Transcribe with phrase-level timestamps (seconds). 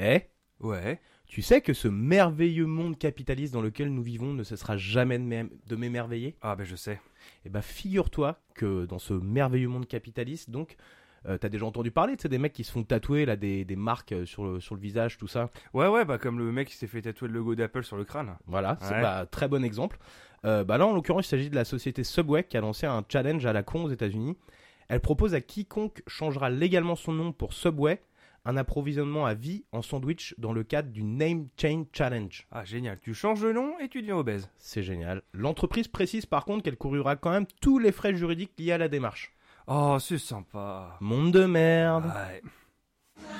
[0.00, 0.20] Eh
[0.60, 1.00] Ouais.
[1.26, 5.24] Tu sais que ce merveilleux monde capitaliste dans lequel nous vivons ne cessera jamais de
[5.24, 6.36] m'ém- de m'émerveiller?
[6.40, 7.00] Ah ben je sais.
[7.44, 10.76] Eh ben, figure-toi que dans ce merveilleux monde capitaliste, donc,
[11.26, 13.64] euh, t'as déjà entendu parler, tu sais, des mecs qui se font tatouer là, des,
[13.64, 15.50] des marques euh, sur le, sur le visage, tout ça?
[15.74, 18.04] Ouais ouais bah comme le mec qui s'est fait tatouer le logo d'Apple sur le
[18.04, 18.36] crâne.
[18.46, 19.02] Voilà, c'est Ouais.
[19.02, 19.98] bah, très bon exemple.
[20.44, 23.04] Euh, bah là, en l'occurrence, il s'agit de la société Subway qui a lancé un
[23.08, 24.36] challenge à la con aux États-Unis.
[24.88, 28.00] Elle propose à quiconque changera légalement son nom pour Subway
[28.48, 32.46] un approvisionnement à vie en sandwich dans le cadre du Name Chain Challenge.
[32.50, 32.98] Ah génial.
[33.02, 34.48] Tu changes de nom et tu deviens obèse.
[34.58, 35.20] C'est génial.
[35.34, 38.88] L'entreprise précise par contre qu'elle courura quand même tous les frais juridiques liés à la
[38.88, 39.34] démarche.
[39.66, 40.96] Oh c'est sympa.
[41.00, 42.06] Monde de merde.
[42.06, 42.42] Ouais.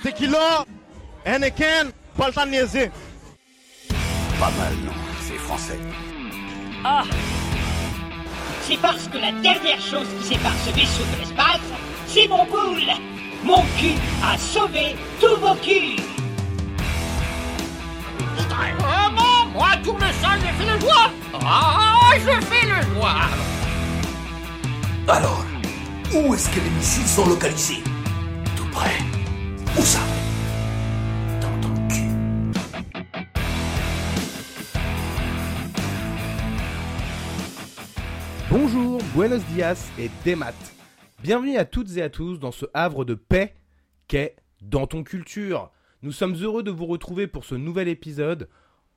[0.03, 0.67] Tequila,
[1.25, 2.91] Anakin, pas le temps de niaiser.
[4.39, 5.79] Pas mal, non C'est français.
[6.85, 7.05] Ah
[8.61, 11.73] C'est parce que la dernière chose qui sépare ce vaisseau de l'espace,
[12.09, 15.97] c'est mon boule Mon cul a sauvé tous vos culs
[19.11, 23.29] bon Moi, tourne ça, je fais le joie Ah, je fais le joie
[25.09, 25.45] Alors,
[26.15, 27.83] où est-ce que les missiles sont localisés?
[28.57, 28.99] Tout près.
[29.79, 30.01] Où ça?
[31.41, 32.11] Dans ton cul.
[38.51, 40.55] Bonjour, buenos dias et demat.
[41.21, 43.57] Bienvenue à toutes et à tous dans ce havre de paix
[44.07, 45.73] qu'est Dans ton culture.
[46.03, 48.49] Nous sommes heureux de vous retrouver pour ce nouvel épisode.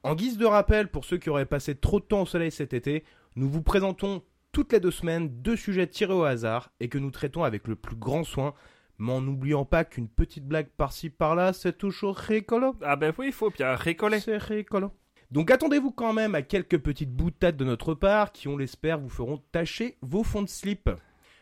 [0.03, 2.75] En guise de rappel, pour ceux qui auraient passé trop de temps au soleil cet
[2.75, 3.05] été,
[3.35, 7.09] nous vous présentons toutes les deux semaines deux sujets tirés au hasard et que nous
[7.09, 8.53] traitons avec le plus grand soin,
[8.99, 12.75] mais en n'oubliant pas qu'une petite blague par-ci par-là, c'est toujours rigolo.
[12.83, 14.19] Ah ben oui il faut bien rigoler.
[14.19, 14.91] C'est rigolo.
[15.31, 19.09] Donc attendez-vous quand même à quelques petites boutades de notre part qui, on l'espère, vous
[19.09, 20.87] feront tâcher vos fonds de slip.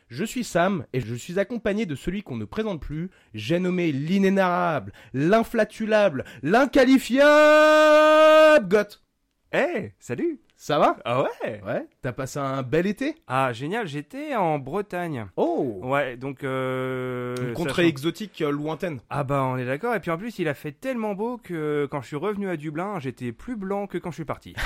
[0.09, 3.11] Je suis Sam et je suis accompagné de celui qu'on ne présente plus.
[3.35, 9.03] J'ai nommé l'inénarrable, l'inflatulable, l'inqualifiable Goth.
[9.53, 10.39] Eh salut.
[10.55, 10.97] Ça va?
[11.05, 11.61] Ah ouais.
[11.65, 13.15] Ouais, t'as passé un bel été?
[13.27, 13.87] Ah génial.
[13.87, 15.27] J'étais en Bretagne.
[15.37, 17.33] Oh Ouais donc euh.
[17.39, 18.99] Une contrée sachant- exotique euh, lointaine.
[19.09, 21.87] Ah bah on est d'accord et puis en plus il a fait tellement beau que
[21.89, 24.53] quand je suis revenu à Dublin j'étais plus blanc que quand je suis parti.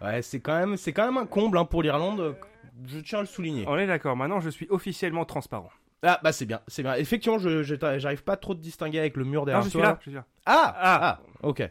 [0.00, 2.36] Ouais, c'est quand même, quand même un comble hein, pour l'Irlande.
[2.86, 3.64] Je tiens à le souligner.
[3.66, 5.70] on est d'accord maintenant je suis officiellement transparent.
[6.02, 6.94] Ah bah c'est bien, c'est bien.
[6.94, 9.78] Effectivement, je, je- j'arrive pas trop de distinguer avec le mur derrière Non je suis
[9.80, 9.88] toi.
[9.88, 9.96] là.
[9.98, 10.24] Je suis là.
[10.46, 11.00] Ah, Ah.
[11.02, 11.68] ah, ok.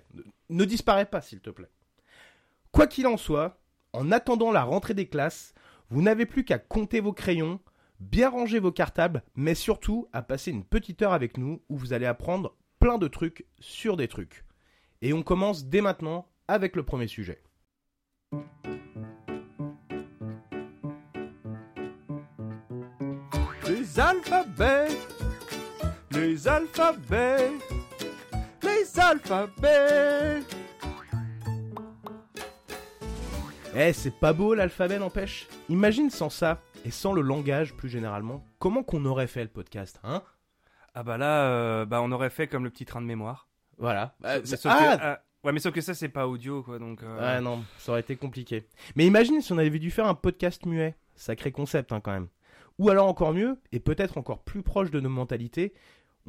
[0.49, 1.69] Ne disparais pas, s'il te plaît.
[2.73, 3.57] Quoi qu'il en soit,
[3.93, 5.53] en attendant la rentrée des classes,
[5.89, 7.61] vous n'avez plus qu'à compter vos crayons,
[8.01, 11.93] bien ranger vos cartables, mais surtout à passer une petite heure avec nous où vous
[11.93, 14.43] allez apprendre plein de trucs sur des trucs.
[15.01, 17.41] Et on commence dès maintenant avec le premier sujet.
[23.99, 24.87] Alphabets,
[26.11, 27.51] les alphabets,
[28.63, 30.43] les alphabets.
[33.75, 38.43] Eh, c'est pas beau l'alphabet n'empêche Imagine sans ça, et sans le langage plus généralement,
[38.59, 40.23] comment qu'on aurait fait le podcast, hein?
[40.95, 43.47] Ah bah là euh, bah on aurait fait comme le petit train de mémoire.
[43.77, 44.15] Voilà.
[44.23, 47.03] Mais sauf ah, que, ah, ouais mais sauf que ça c'est pas audio quoi donc.
[47.03, 48.67] euh, Ouais, non, ça aurait été compliqué.
[48.95, 50.95] Mais imagine si on avait dû faire un podcast muet.
[51.15, 52.27] Sacré concept, hein, quand même.
[52.79, 55.73] Ou alors encore mieux, et peut-être encore plus proche de nos mentalités,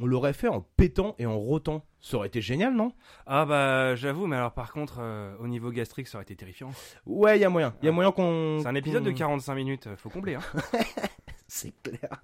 [0.01, 1.85] on l'aurait fait en pétant et en rotant.
[1.99, 2.93] Ça aurait été génial, non?
[3.27, 6.71] Ah bah j'avoue mais alors par contre euh, au niveau gastrique ça aurait été terrifiant.
[7.05, 7.75] Ouais, il y a moyen.
[7.81, 7.93] Il y a Ah.
[7.93, 8.59] moyen qu'on...
[8.61, 10.41] C'est un épisode de qu'on- 45 minutes euh, faut combler hein.
[11.47, 12.21] C'est clair.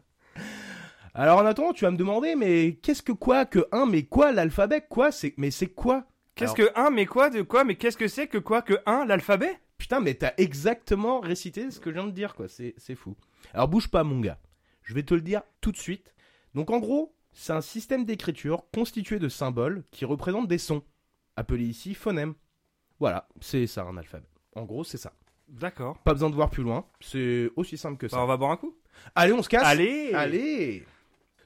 [1.13, 4.31] Alors en attendant, tu vas me demander, mais qu'est-ce que quoi que un, mais quoi
[4.31, 4.85] l'alphabet?
[4.89, 6.05] Quoi c'est Mais c'est quoi?
[6.35, 8.75] Qu'est-ce Alors- que un mais quoi de quoi mais qu'est-ce que c'est que quoi que
[8.85, 9.59] un l'alphabet?
[9.77, 12.47] Putain, mais t'as exactement récité ce que je viens de dire, quoi.
[12.47, 13.15] C'est c'est fou.
[13.53, 14.39] Alors bouge pas, mon gars.
[14.83, 16.13] Je vais te le dire tout de suite.
[16.53, 20.83] Donc en gros, c'est un système d'écriture constitué de symboles qui représentent des sons,
[21.35, 22.33] appelés ici phonèmes.
[22.99, 24.27] Voilà, c'est ça un alphabet.
[24.55, 25.13] En gros, c'est ça.
[25.47, 25.97] D'accord.
[25.99, 26.85] Pas besoin de voir plus loin.
[27.01, 28.17] C'est aussi simple que ça.
[28.17, 28.75] Bah, on va boire un coup.
[29.13, 29.65] Allez, on se casse.
[29.65, 30.85] Allez Allez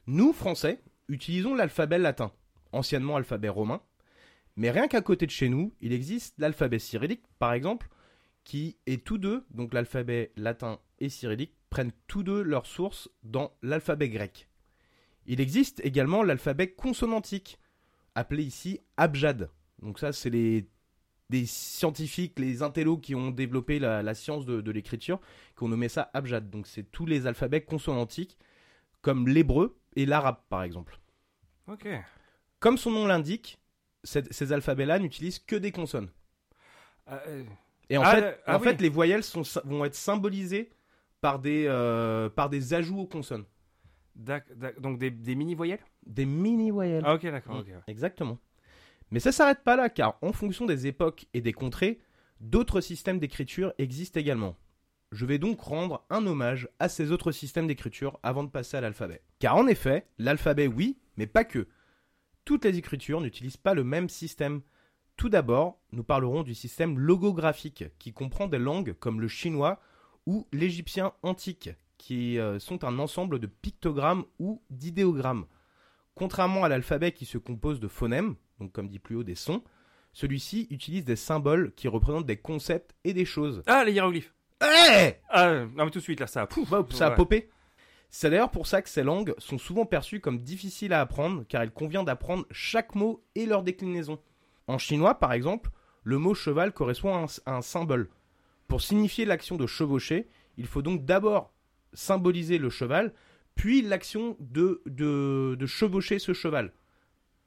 [0.06, 2.32] Nous, Français, utilisons l'alphabet latin,
[2.72, 3.82] anciennement alphabet romain.
[4.56, 7.88] Mais rien qu'à côté de chez nous, il existe l'alphabet cyrillique, par exemple,
[8.44, 13.52] qui est tous deux, donc l'alphabet latin et cyrillique, prennent tous deux leur source dans
[13.62, 14.48] l'alphabet grec.
[15.26, 17.58] Il existe également l'alphabet consonantique,
[18.14, 19.50] appelé ici abjad.
[19.80, 20.68] Donc ça, c'est les
[21.30, 25.20] des scientifiques, les intellos qui ont développé la, la science de, de l'écriture,
[25.56, 26.50] qui ont nommé ça abjad.
[26.50, 28.36] Donc c'est tous les alphabets consonantiques,
[29.00, 30.98] comme l'hébreu et l'arabe par exemple.
[31.68, 31.86] Ok.
[32.58, 33.60] Comme son nom l'indique,
[34.02, 36.10] ces alphabets-là n'utilisent que des consonnes.
[37.08, 37.44] Euh,
[37.88, 38.76] Et en Ah, fait, euh, ah en fait oui.
[38.80, 40.70] les voyelles sont, vont être symbolisées
[41.20, 43.44] par des, euh, par des ajouts aux consonnes.
[44.14, 47.04] Donc des, des mini voyelles Des mini-voyelles.
[47.06, 47.56] Ah ok d'accord.
[47.56, 47.74] Ouais.
[47.86, 48.38] Exactement.
[49.10, 52.00] Mais ça s'arrête pas là, car en fonction des époques et des contrées,
[52.40, 54.56] d'autres systèmes d'écriture existent également.
[55.12, 58.80] Je vais donc rendre un hommage à ces autres systèmes d'écriture avant de passer à
[58.80, 59.22] l'alphabet.
[59.40, 61.66] Car en effet, l'alphabet oui, mais pas que.
[62.44, 64.62] Toutes les écritures n'utilisent pas le même système.
[65.16, 69.80] Tout d'abord, nous parlerons du système logographique, qui comprend des langues comme le chinois
[70.30, 75.44] ou l'égyptien antique, qui euh, sont un ensemble de pictogrammes ou d'idéogrammes.
[76.14, 79.64] Contrairement à l'alphabet qui se compose de phonèmes, donc comme dit plus haut des sons,
[80.12, 83.64] celui-ci utilise des symboles qui représentent des concepts et des choses.
[83.66, 84.32] Ah les hiéroglyphes.
[84.62, 86.46] Eh Ah non mais tout de suite là ça.
[86.46, 87.16] Pouf, Bah, ça a ouais.
[87.16, 87.50] popé.
[88.08, 91.64] C'est d'ailleurs pour ça que ces langues sont souvent perçues comme difficiles à apprendre, car
[91.64, 94.20] il convient d'apprendre chaque mot et leur déclinaison.
[94.68, 95.70] En chinois, par exemple,
[96.04, 98.08] le mot cheval correspond à un, à un symbole.
[98.70, 101.52] Pour signifier l'action de chevaucher, il faut donc d'abord
[101.92, 103.12] symboliser le cheval,
[103.56, 106.72] puis l'action de, de, de chevaucher ce cheval.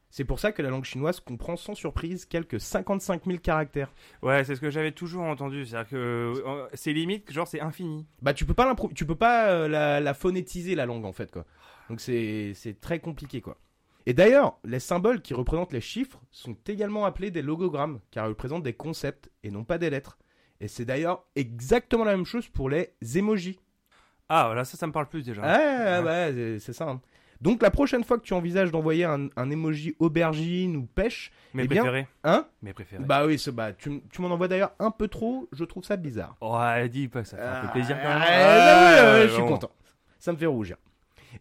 [0.09, 3.89] C'est pour ça que la langue chinoise comprend sans surprise quelques 55 000 caractères.
[4.21, 5.65] Ouais c'est ce que j'avais toujours entendu.
[5.65, 8.05] C'est-à-dire que euh, c'est limite genre c'est infini.
[8.21, 11.31] Bah tu peux pas tu peux pas euh, la, la phonétiser la langue en fait
[11.31, 11.45] quoi.
[11.89, 13.57] Donc c'est c'est très compliqué quoi.
[14.05, 18.29] Et d'ailleurs, les symboles qui représentent les chiffres sont également appelés des logogrammes car ils
[18.29, 20.17] représentent des concepts et non pas des lettres.
[20.63, 23.59] Et c'est d'ailleurs exactement la même chose pour les emojis.
[24.29, 25.41] Ah voilà ça ça me parle plus déjà.
[25.41, 26.87] Ouais, ouais, c'est- c'est ça.
[26.89, 27.01] hein.
[27.41, 31.63] Donc la prochaine fois que tu envisages d'envoyer un, un emoji aubergine ou pêche, Mes
[31.63, 32.07] eh bien, préférés.
[32.23, 33.03] hein Mes préférés.
[33.03, 36.37] Bah oui, bah, tu, m'en envoies d'ailleurs un peu trop, je trouve ça bizarre.
[36.39, 38.21] Ouais dis pas que ça fait un peu plaisir quand même.
[38.23, 39.47] Ah, bah oui, ouais, je suis bon.
[39.49, 39.71] content.
[40.19, 40.77] Ça me fait rougir.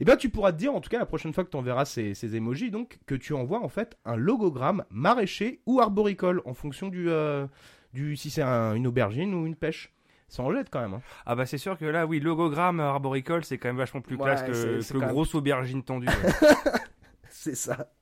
[0.00, 1.84] Eh bien, tu pourras te dire, en tout cas, la prochaine fois que tu enverras
[1.84, 6.54] ces, ces emojis, donc, que tu envoies en fait un logogramme maraîcher ou arboricole en
[6.54, 7.46] fonction du, euh,
[7.92, 9.92] du si c'est un- une aubergine ou une pêche.
[10.28, 10.94] Ça en jette quand même.
[10.94, 11.02] hein.
[11.26, 14.22] Ah bah c'est sûr que là oui logogramme arboricole c'est quand même vachement plus Ouais,
[14.22, 16.06] classe que, même- grosse aubergine tendue.
[16.08, 16.14] ouais.
[17.28, 17.92] C'est ça.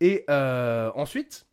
[0.00, 1.46] Et euh, ensuite,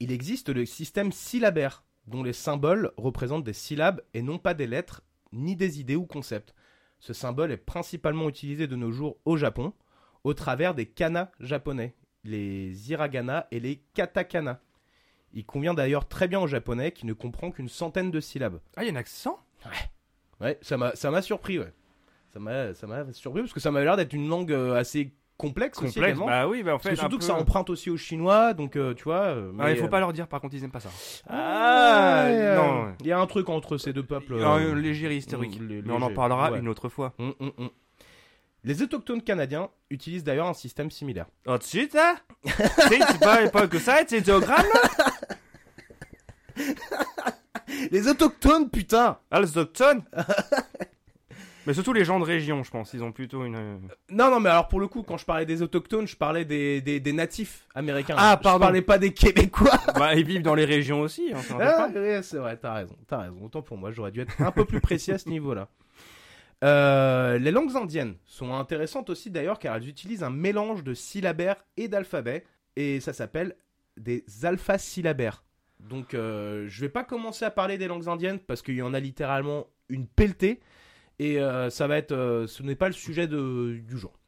[0.00, 4.66] il existe le système syllabaire, dont les symboles représentent des syllabes et non pas des
[4.66, 5.02] lettres,
[5.32, 6.54] ni des idées ou concepts.
[7.00, 9.72] Ce symbole est principalement utilisé de nos jours au Japon,
[10.24, 11.94] au travers des kanas japonais,
[12.24, 14.60] les hiragana et les katakana.
[15.38, 18.58] Il convient d'ailleurs très bien au japonais qui ne comprend qu'une centaine de syllabes.
[18.76, 19.38] ah il y a un accent
[20.40, 21.72] Ouais, ça m'a ça m'a surpris, ouais.
[22.32, 25.12] Ça m'a ça m'a surpris parce que ça m'avait l'air d'être une langue euh, assez
[25.36, 26.06] complexe, aussi complexe.
[26.08, 26.26] également.
[26.26, 28.52] Bah oui bah en fait Parce que surtout un que ça emprunte aussi au chinois,
[28.54, 29.22] donc euh, tu vois.
[29.26, 30.90] euh, Ah, mais, il faut euh, pas leur dire par contre ils aiment pas ça.
[31.28, 32.94] Ah, Ouais, euh, non.
[33.00, 34.34] Il y a un truc entre ces deux peuples.
[34.34, 35.60] Un euh, léger historique.
[35.60, 36.14] mm, lé- Mais on en léger.
[36.14, 36.58] parlera Ouais.
[36.58, 37.14] une autre fois.
[37.18, 37.70] hum, hum, hum.
[38.64, 41.26] Les autochtones canadiens utilisent d'ailleurs un système similaire.
[41.46, 44.66] Oh, tu sais, ça C'est c'est pas, pas que ça, c'est diagramme
[47.90, 50.02] Les autochtones, putain Ah, les autochtones
[51.66, 52.94] Mais surtout les gens de région, je pense.
[52.94, 53.54] Ils ont plutôt une.
[53.56, 53.76] euh,
[54.10, 56.80] Non, non, mais alors pour le coup, quand je parlais des autochtones, je parlais des,
[56.80, 58.14] des, des natifs américains.
[58.16, 58.60] Ah, Je pardon.
[58.60, 59.72] parlais pas des Québécois.
[59.94, 61.30] Bah, ils vivent dans les régions aussi.
[61.34, 63.38] Hein, Ah, ouais, c'est vrai, t'as raison, t'as raison.
[63.42, 65.68] Autant pour moi, j'aurais dû être un peu plus précis à ce niveau-là.
[66.64, 71.64] Euh, les langues indiennes sont intéressantes aussi d'ailleurs car elles utilisent un mélange de syllabaires
[71.76, 72.44] et d'alphabets
[72.74, 73.54] et ça s'appelle
[73.96, 75.44] des alphasyllabaires.
[75.80, 78.94] Donc euh, je vais pas commencer à parler des langues indiennes parce qu'il y en
[78.94, 80.60] a littéralement une pelletée
[81.18, 84.18] et euh, ça va être, euh, ce n'est pas le sujet du jour.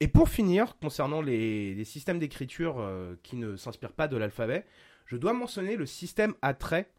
[0.00, 4.64] Et pour finir, concernant les, systèmes d'écriture euh, qui ne s'inspirent pas de l'alphabet,
[5.04, 6.90] je dois mentionner le système à traits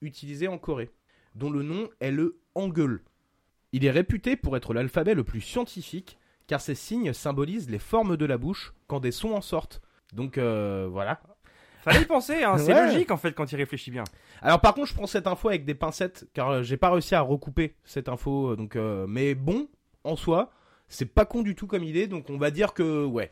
[0.00, 0.90] utilisé en Corée,
[1.34, 3.02] dont le nom est le Hangul.
[3.72, 8.16] Il est réputé pour être l'alphabet le plus scientifique, car ces signes symbolisent les formes
[8.16, 9.82] de la bouche quand des sons en sortent.
[10.14, 11.20] Donc voilà.
[11.90, 12.58] Fallait y penser, hein.
[12.58, 12.86] c'est Ouais.
[12.86, 14.04] logique en fait quand il réfléchit bien.
[14.42, 17.14] Alors par contre, je prends cette info avec des pincettes, car euh, j'ai pas réussi
[17.14, 18.50] à recouper cette info.
[18.52, 19.68] euh, Donc, euh, mais bon,
[20.04, 20.50] en soi,
[20.88, 23.30] c'est pas con du tout comme idée, donc on va dire que ouais.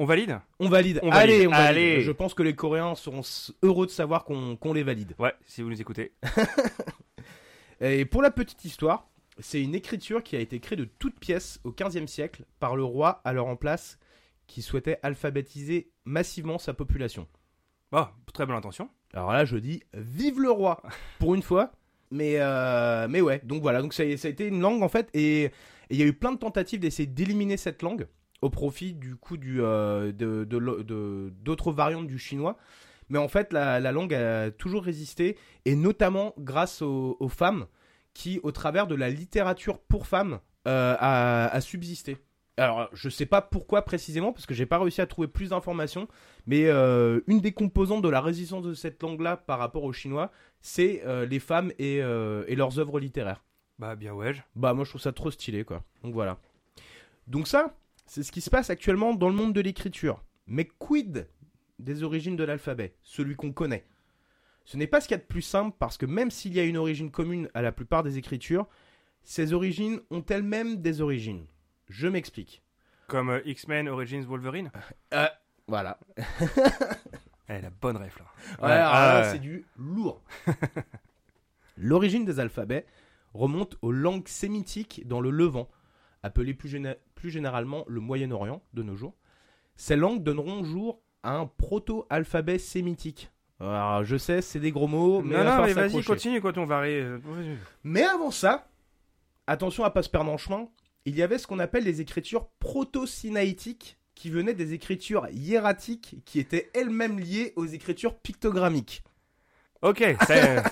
[0.00, 0.38] On valide?
[0.60, 1.00] On valide.
[1.02, 1.34] On valide.
[1.34, 1.66] Allez, on valide.
[1.68, 2.00] Allez.
[2.02, 3.22] Je pense que les Coréens seront
[3.62, 5.14] heureux de savoir qu'on qu'on les valide.
[5.18, 6.12] Ouais, si vous nous écoutez.
[7.80, 11.60] Et pour la petite histoire, c'est une écriture qui a été créée de toutes pièces
[11.64, 13.98] au XVe siècle par le roi alors en place
[14.46, 17.26] qui souhaitait alphabétiser massivement sa population.
[17.92, 18.88] Bon, très bonne intention.
[19.14, 20.82] Alors là, je dis vive le roi
[21.18, 21.72] pour une fois.
[22.10, 24.88] Mais, euh, mais ouais, donc voilà, donc ça, a- ça a été une langue en
[24.88, 25.50] fait, et
[25.90, 28.08] il y a eu plein de tentatives d'essayer d'éliminer cette langue
[28.40, 32.56] au profit du coup du, euh, de, de lo- de- d'autres variantes du chinois.
[33.10, 37.66] Mais en fait, la, la langue a toujours résisté, et notamment grâce aux, aux femmes
[38.14, 42.16] qui, au travers de la littérature pour femmes, euh, a, a subsisté.
[42.58, 46.08] Alors, je sais pas pourquoi précisément, parce que j'ai pas réussi à trouver plus d'informations,
[46.46, 50.32] mais euh, une des composantes de la résistance de cette langue-là par rapport aux Chinois,
[50.60, 53.44] c'est euh, les femmes et, euh, et leurs œuvres littéraires.
[53.78, 54.34] Bah, bien ouais.
[54.56, 55.84] Bah, moi je trouve ça trop stylé, quoi.
[56.02, 56.40] Donc voilà.
[57.28, 60.24] Donc ça, c'est ce qui se passe actuellement dans le monde de l'écriture.
[60.48, 61.28] Mais quid
[61.78, 63.86] des origines de l'alphabet, celui qu'on connaît
[64.64, 66.58] Ce n'est pas ce qu'il y a de plus simple parce que même s'il y
[66.58, 68.66] a une origine commune à la plupart des écritures,
[69.22, 71.46] ces origines ont elles-mêmes des origines.
[71.88, 72.62] Je m'explique.
[73.06, 74.70] Comme euh, X-Men Origins Wolverine.
[75.66, 75.98] Voilà.
[77.50, 78.26] Eh, la bonne ref là.
[78.62, 79.30] Ouais, ah, ouais.
[79.32, 80.22] c'est du lourd.
[81.78, 82.84] L'origine des alphabets
[83.32, 85.68] remonte aux langues sémitiques dans le Levant,
[86.22, 89.14] appelées plus, géné- plus généralement le Moyen-Orient de nos jours.
[89.76, 93.30] Ces langues donneront jour à un proto-alphabet sémitique.
[93.60, 96.64] Alors, je sais, c'est des gros mots, mais, non, non, mais vas-y, continue quand on
[96.64, 97.18] va euh.
[97.82, 98.68] Mais avant ça,
[99.46, 100.68] attention à pas se perdre en chemin,
[101.04, 106.40] il y avait ce qu'on appelle les écritures proto-sinaïtiques qui venaient des écritures hiératiques qui
[106.40, 109.04] étaient elles-mêmes liées aux écritures pictogrammiques.
[109.82, 110.64] Ok, ça,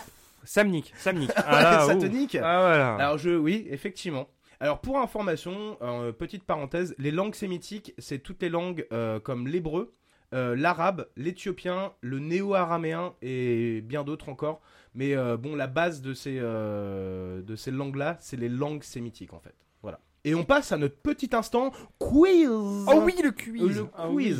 [0.44, 1.30] ça me nique, ça me nique.
[1.36, 2.00] Ah, là, ça ouh.
[2.00, 2.94] te nique Ah voilà.
[2.96, 4.28] Alors je, oui, effectivement.
[4.58, 9.46] Alors pour information, euh, petite parenthèse, les langues sémitiques, c'est toutes les langues euh, comme
[9.46, 9.94] l'hébreu,
[10.34, 14.60] euh, l'arabe, l'éthiopien, le néo-araméen et bien d'autres encore.
[14.94, 19.54] Mais bon, la base de ces, de ces langues-là, c'est les langues sémitiques en fait.
[19.82, 20.00] Voilà.
[20.26, 22.48] Et on passe à notre petit instant quiz.
[22.50, 23.78] Oh oui, le quiz.
[23.78, 24.34] Le Ah oui.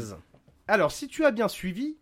[0.69, 1.97] Alors, si tu as bien suivi,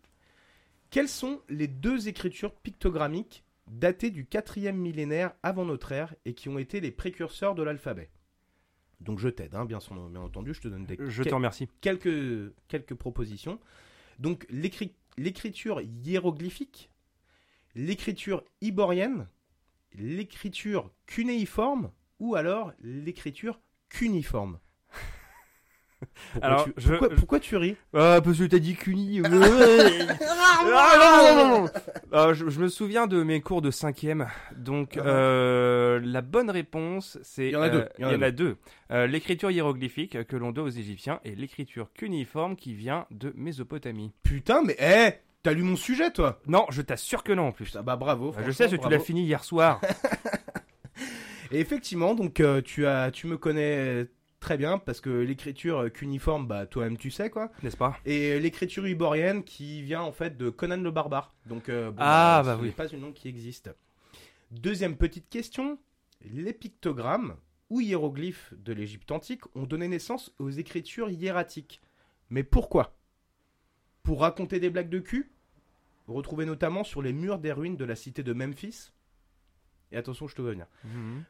[0.89, 6.49] quelles sont les deux écritures pictogrammiques datées du 4e millénaire avant notre ère et qui
[6.49, 8.09] ont été les précurseurs de l'alphabet?
[9.01, 11.67] Donc, je t'aide, hein, bien, sûr- bien entendu, je te donne des, Je quel- remercie.
[11.81, 13.59] quelques, quelques propositions.
[14.17, 16.89] Donc, l'écri- l'écriture hiéroglyphique,
[17.75, 19.27] l'écriture iborienne,
[19.93, 24.59] l'écriture cunéiforme ou alors l'écriture cuniforme.
[26.33, 27.75] Pourquoi, Alors, tu, je- pourquoi, je- pourquoi tu ris?
[27.93, 29.21] Ah, parce que t'as dit Cuny.
[30.67, 31.69] Ah, non, non, non, non.
[32.13, 34.27] Euh, je, je me souviens de mes cours de cinquième.
[34.55, 37.47] Donc, euh, la bonne réponse, c'est...
[37.47, 38.57] Il y en a deux, euh, il y en a a deux.
[38.91, 44.11] Euh, l'écriture hiéroglyphique que l'on doit aux Égyptiens et l'écriture cuniforme qui vient de Mésopotamie.
[44.23, 45.13] Putain, mais hé
[45.43, 46.41] T'as lu mon sujet, toi?
[46.47, 47.65] Non, je t'assure que non en plus.
[47.65, 48.33] Putain, bah bravo.
[48.37, 49.79] Euh, Je sais, parce que tu l'as fini hier soir.
[51.55, 54.07] Et effectivement, donc euh, tu as, tu me connais
[54.41, 57.49] très bien parce que l'écriture euh, cuniforme, bah toi-même tu sais quoi.
[57.63, 57.97] N'est-ce pas?
[58.03, 61.33] Et l'écriture iborienne qui vient en fait de Conan le barbare.
[61.45, 62.71] Donc euh, bon, Ah, ce bah n'est oui.
[62.71, 63.73] pas une langue qui existe.
[64.51, 65.79] Deuxième petite question
[66.29, 67.37] les pictogrammes
[67.69, 71.79] ou hiéroglyphes de l'Égypte antique ont donné naissance aux écritures hiératiques.
[72.29, 72.97] Mais pourquoi?
[74.03, 75.31] Pour raconter des blagues de cul?
[76.07, 78.91] Retrouvées notamment sur les murs des ruines de la cité de Memphis
[79.91, 80.67] Et attention, je te vois venir.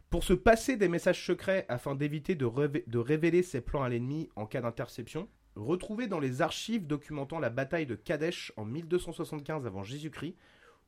[0.10, 3.90] Pour se passer des messages secrets afin d'éviter de, révé- de révéler ses plans à
[3.90, 9.66] l'ennemi en cas d'interception, retrouvés dans les archives documentant la bataille de Kadesh en 1275
[9.68, 10.36] avant Jésus-Christ,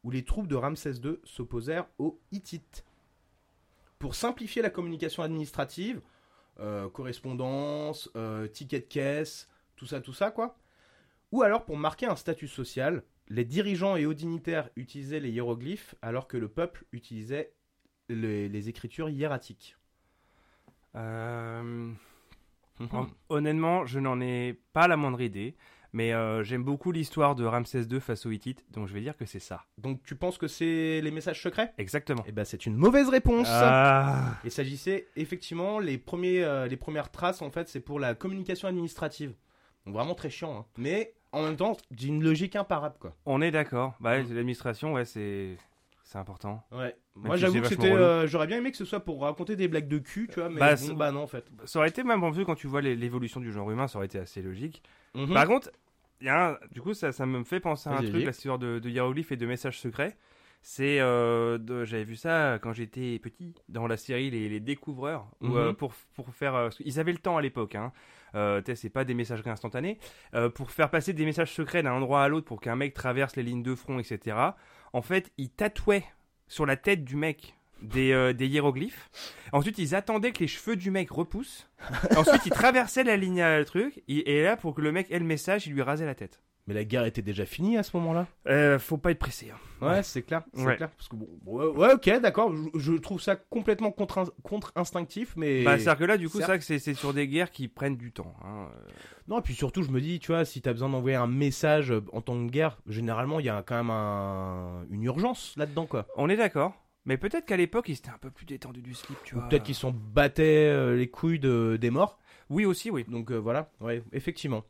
[0.03, 2.85] où les troupes de Ramsès II s'opposèrent aux Hittites.
[3.99, 6.01] Pour simplifier la communication administrative,
[6.59, 10.57] euh, correspondance, euh, ticket de caisse, tout ça, tout ça, quoi.
[11.31, 15.95] Ou alors pour marquer un statut social, les dirigeants et hauts dignitaires utilisaient les hiéroglyphes
[16.01, 17.51] alors que le peuple utilisait
[18.09, 19.75] les, les écritures hiératiques.
[20.95, 21.91] Euh,
[22.79, 25.55] hon- Honnêtement, je n'en ai pas la moindre idée.
[25.93, 29.15] Mais euh, j'aime beaucoup l'histoire de Ramsès II face aux Hittites, donc je vais dire
[29.15, 29.63] que c'est ça.
[29.77, 31.73] Donc tu penses que c'est les messages secrets?
[31.77, 32.23] Exactement.
[32.27, 33.47] Eh ben c'est une mauvaise réponse.
[33.49, 34.35] Ah.
[34.43, 38.67] Il s'agissait effectivement les premiers euh, les premières traces en fait c'est pour la communication
[38.67, 39.33] administrative.
[39.85, 40.65] Donc vraiment très chiant hein.
[40.77, 43.13] Mais en même temps d'une logique imparable quoi.
[43.25, 43.95] On est d'accord.
[43.99, 45.57] Bah, l'administration, ouais, c'est
[46.03, 46.63] c'est important.
[46.71, 46.95] Ouais.
[47.17, 49.55] Même Moi si j'avoue que c'était euh, j'aurais bien aimé que ce soit pour raconter
[49.57, 51.45] des blagues de cul, tu vois mais Bah, bon bah non en fait.
[51.65, 54.05] Ça aurait été même en plus quand tu vois l'évolution du genre humain, ça aurait
[54.05, 54.81] été assez logique.
[55.15, 55.33] Mhm.
[55.33, 55.69] Par contre,
[56.21, 58.57] y a un- du coup, ça, ça me fait penser à un truc, la histoire
[58.57, 60.15] de, de hiéroglyphes et de messages secrets.
[60.61, 65.47] C'est, euh, j'avais vu ça quand j'étais petit dans la série Les, Les Découvreurs, où,
[65.49, 65.57] Mhm.
[65.57, 67.75] euh, pour pour faire, qu'ils avaient le temps à l'époque.
[67.75, 67.91] Hein.
[68.37, 69.97] Euh, c'est pas des messageries instantanées.
[70.33, 73.35] Euh, pour faire passer des messages secrets d'un endroit à l'autre pour qu'un mec traverse
[73.35, 74.37] les lignes de front, etc.
[74.93, 76.05] En fait, ils tatouaient
[76.47, 79.09] sur la tête du mec des, euh, des hiéroglyphes.
[79.51, 81.69] Ensuite, ils attendaient que les cheveux du mec repoussent.
[82.15, 84.03] Ensuite, ils traversaient la ligne à truc.
[84.07, 86.41] Et, et là, pour que le mec ait le message, il lui rasait la tête.
[86.67, 88.27] Mais la guerre était déjà finie à ce moment-là?
[88.47, 89.51] Euh, faut pas être pressé.
[89.51, 89.85] hein.
[89.85, 90.75] Ouais, c'est clair, c'est Ouais.
[90.75, 95.33] clair parce que bon ouais, OK, d'accord, je, je trouve ça complètement contre contre instinctif
[95.37, 98.11] mais Bah, c'est-à-dire que là, du coup, c'est c'est sur des guerres qui prennent du
[98.11, 98.33] temps.
[98.43, 98.69] hein.
[99.27, 101.91] Non, et puis surtout, je me dis, tu vois, si t'as besoin d'envoyer un message
[101.91, 104.85] euh, en temps de guerre, généralement, il y a quand même un...
[104.89, 106.05] une urgence là-dedans, quoi.
[106.15, 106.73] On est d'accord.
[107.05, 109.47] Mais peut-être qu'à l'époque, ils étaient un peu plus détendus du slip, tu Ou vois.
[109.49, 111.77] peut-être qu'ils s'en battaient euh, les couilles de...
[111.79, 112.19] des morts.
[112.49, 113.05] Oui, aussi, oui.
[113.09, 114.63] Donc euh, voilà, ouais, effectivement.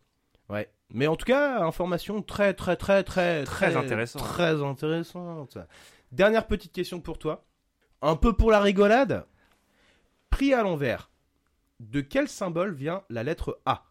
[0.49, 0.69] Ouais.
[0.91, 4.21] Mais en tout cas, information très, très, très, très, Très intéressante.
[4.23, 5.57] Très intéressante.
[6.11, 7.45] Dernière petite question pour toi.
[8.01, 9.25] Un peu pour la rigolade.
[10.29, 11.09] Pris à l'envers.
[11.79, 13.85] de quel symbole vient la lettre A?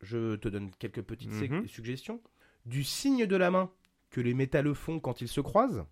[0.00, 1.68] Je te donne quelques petites Mhm.
[1.68, 2.20] suggestions.
[2.66, 3.70] Du signe de la main
[4.10, 5.84] que les métalleux font quand ils se croisent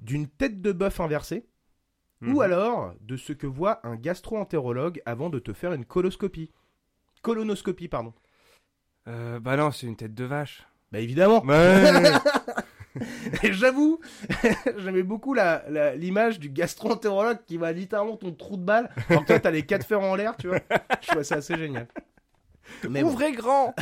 [0.00, 1.46] D'une tête de bœuf inversée
[2.22, 2.34] Mhm.
[2.34, 6.50] Ou alors de ce que voit un gastro-entérologue avant de te faire une coloscopie
[7.20, 8.14] Colonoscopie, pardon.
[9.08, 10.66] Euh, bah non, c'est une tête de vache.
[10.92, 12.02] Bah évidemment Ouais.
[13.42, 13.98] Et J'avoue,
[14.76, 18.90] j'aimais beaucoup la- la- l'image du gastro-entérologue qui va littéralement ton trou de balle.
[19.08, 20.58] Que toi, t'as les quatre fers en l'air, tu vois.
[21.00, 21.88] Je trouvais ça assez génial.
[22.88, 23.08] Mais, bon.
[23.08, 23.74] Ouvrez grand.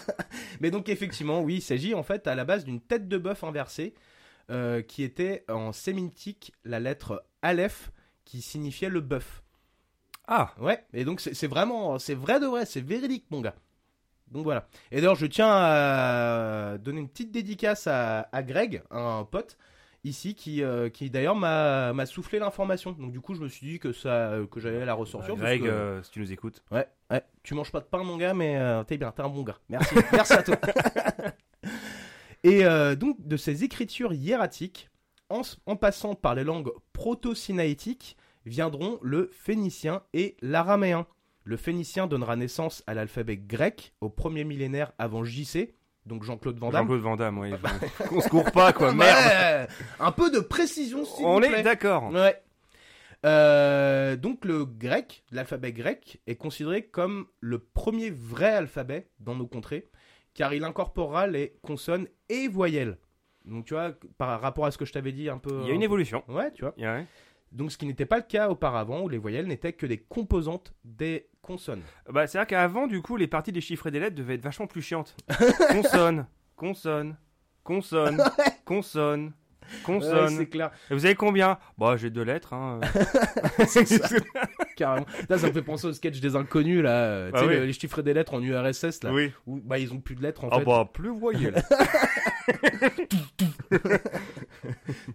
[0.60, 3.44] Mais donc, effectivement, oui, il s'agit en fait à la base d'une tête de bœuf
[3.44, 3.94] inversée
[4.50, 7.90] euh, qui était en sémitique la lettre Aleph
[8.24, 9.42] qui signifiait le bœuf.
[10.26, 10.54] Ah.
[10.58, 13.54] Ouais, et donc c'est c'est vraiment, c'est vrai de vrai, c'est véridique, mon gars.
[14.34, 14.66] Donc voilà.
[14.92, 19.56] Et d'ailleurs, je tiens à donner une petite dédicace à, à Greg, un pote
[20.02, 22.92] ici, qui, euh, qui d'ailleurs m'a soufflé l'information.
[22.92, 25.30] Donc du coup, je me suis dit que ça, que j'allais la ressortir.
[25.34, 26.62] parce Greg, que- euh, si tu nous écoutes.
[26.70, 27.22] Ouais, ouais.
[27.42, 29.56] Tu manges pas de pain, mon gars, mais euh, t'es bien, t'es un bon gars.
[29.70, 30.56] Merci, merci à toi.
[32.42, 34.90] Et euh, donc, de ces écritures hiératiques,
[35.30, 41.06] en passant par les langues proto-sinaïtiques, viendront le phénicien et l'araméen.
[41.44, 45.74] Le phénicien donnera naissance à l'alphabet grec au premier millénaire avant JC,
[46.06, 46.82] donc Jean-Claude Van Damme.
[46.82, 47.50] Jean-Claude Van Damme, ouais.
[48.10, 48.92] je- On se court pas, quoi.
[48.94, 49.68] Merde.
[50.00, 51.62] Un peu de précision, s'il On vous est plaît.
[51.62, 52.10] d'accord.
[52.12, 52.40] Ouais.
[53.24, 59.46] Euh, donc le grec, l'alphabet grec, est considéré comme le premier vrai alphabet dans nos
[59.46, 59.88] contrées,
[60.34, 62.98] car il incorporera les consonnes et voyelles.
[63.46, 65.60] Donc tu vois, par rapport à ce que je t'avais dit un peu...
[65.62, 66.22] Il y a une évolution.
[66.28, 66.74] Ouais, tu vois.
[66.78, 67.06] Ouais.
[67.52, 70.74] Donc ce qui n'était pas le cas auparavant, où les voyelles n'étaient que des composantes
[70.84, 71.82] des consonnes.
[72.10, 74.42] Bah, c'est vrai qu'avant, du coup, les parties des chiffres et des lettres devaient être
[74.42, 75.16] vachement plus chiantes.
[75.70, 77.16] consonne, consonne,
[77.62, 78.22] consonne,
[78.64, 79.32] consonne,
[79.64, 80.36] Ouais, consonne.
[80.36, 80.70] c'est clair.
[80.90, 81.58] et vous avez combien?
[81.78, 82.52] Bah, j'ai deux lettres.
[82.52, 82.80] Hein.
[83.66, 84.08] C'est ça.
[84.76, 85.06] Carrément.
[85.30, 87.26] Là, ça me fait penser au sketch des inconnus, là.
[87.28, 87.54] tu Bah sais, oui.
[87.54, 89.12] le- les chiffres et des lettres en URSS, là.
[89.14, 89.32] oui.
[89.46, 90.64] Où, bah, ils ont plus de lettres, en Ah fait.
[90.66, 91.62] bah, plus voyelle.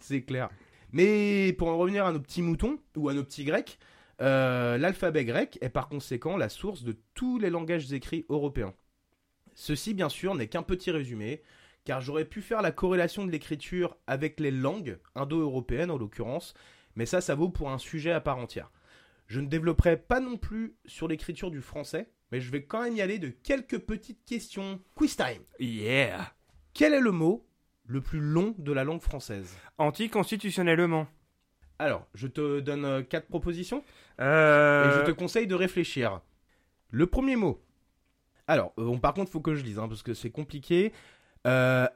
[0.01, 0.49] C'est clair.
[0.91, 3.77] Mais pour en revenir à nos petits moutons, ou à nos petits grecs,
[4.21, 8.73] euh, l'alphabet grec est par conséquent la source de tous les langages écrits européens.
[9.53, 11.41] Ceci, bien sûr, n'est qu'un petit résumé,
[11.85, 16.53] car j'aurais pu faire la corrélation de l'écriture avec les langues, indo-européennes en l'occurrence,
[16.95, 18.71] mais ça, ça vaut pour un sujet à part entière.
[19.27, 22.95] Je ne développerai pas non plus sur l'écriture du français, mais je vais quand même
[22.95, 24.79] y aller de quelques petites questions.
[24.95, 26.33] Quiz time yeah.
[26.73, 27.45] Quel est le mot
[27.85, 29.55] le plus long de la langue française?
[29.77, 31.07] Anticonstitutionnellement.
[31.79, 33.83] Alors, je te donne euh, quatre propositions
[34.19, 34.89] Euh...
[34.89, 36.19] et je te conseille de réfléchir.
[36.91, 37.61] Le premier mot.
[38.47, 40.91] Alors, euh, bon, par contre, faut que je lise hein, parce que c'est compliqué.
[41.47, 41.87] Euh,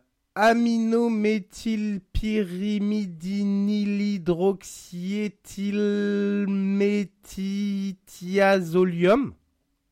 [8.04, 9.34] aminomethylpyrimidinylhydroxyéthylméthiazolium.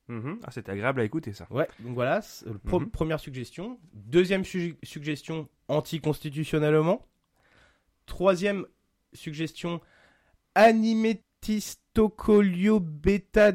[0.07, 0.39] Mhm.
[0.43, 1.47] Ah, c'était agréable à écouter, ça.
[1.51, 2.21] Ouais, donc voilà,
[2.65, 2.89] pro- Mhm.
[2.89, 3.79] première suggestion.
[3.93, 7.05] Deuxième su- suggestion, anticonstitutionnellement.
[8.05, 8.65] Troisième
[9.13, 9.81] suggestion,
[10.55, 13.51] animetistocolio beta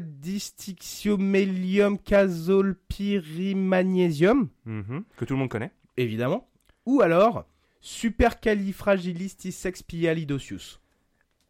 [1.97, 5.03] casolpyrimagnésium, Mhm.
[5.17, 5.71] Que tout le monde connaît.
[5.97, 6.47] évidemment.
[6.85, 7.45] Ou alors,
[7.81, 10.79] supercalifragilisticexpialidocious.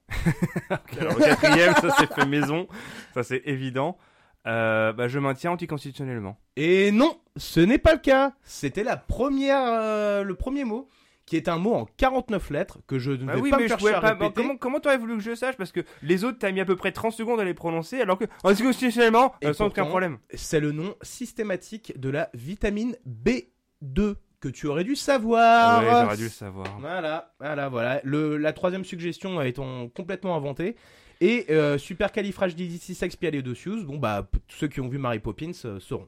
[1.00, 2.68] Alors, quatrième, ça c'est fait maison.
[3.14, 3.98] Ça c'est évident.
[4.46, 6.40] Euh, bah, je maintiens anticonstitutionnellement.
[6.56, 8.34] Et non, ce n'est pas le cas.
[8.44, 10.88] C'était la première, euh, le premier mot,
[11.28, 13.64] qui est un mot en 49 lettres que je ne Bah vais oui, pas mais
[13.64, 14.32] me je faire à pas.
[14.32, 15.56] Comment, comment t'aurais voulu que je sache?
[15.58, 18.18] Parce que les autres, t'as mis à peu près 30 secondes à les prononcer, alors
[18.18, 20.18] que anticonstitutionnellement, Et euh, sans aucun problème.
[20.34, 25.84] C'est le nom systématique de la vitamine B2 que tu aurais dû savoir.
[25.84, 26.80] ouais, j'aurais dû le savoir.
[26.80, 28.00] Voilà, voilà, voilà.
[28.04, 30.76] Le, la troisième suggestion étant complètement inventée.
[31.20, 36.08] Et euh, supercalifragilisticexpialidocious, bon bah tous ceux qui ont vu Mary Poppins euh, sauront.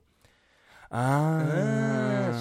[0.91, 2.31] Ah.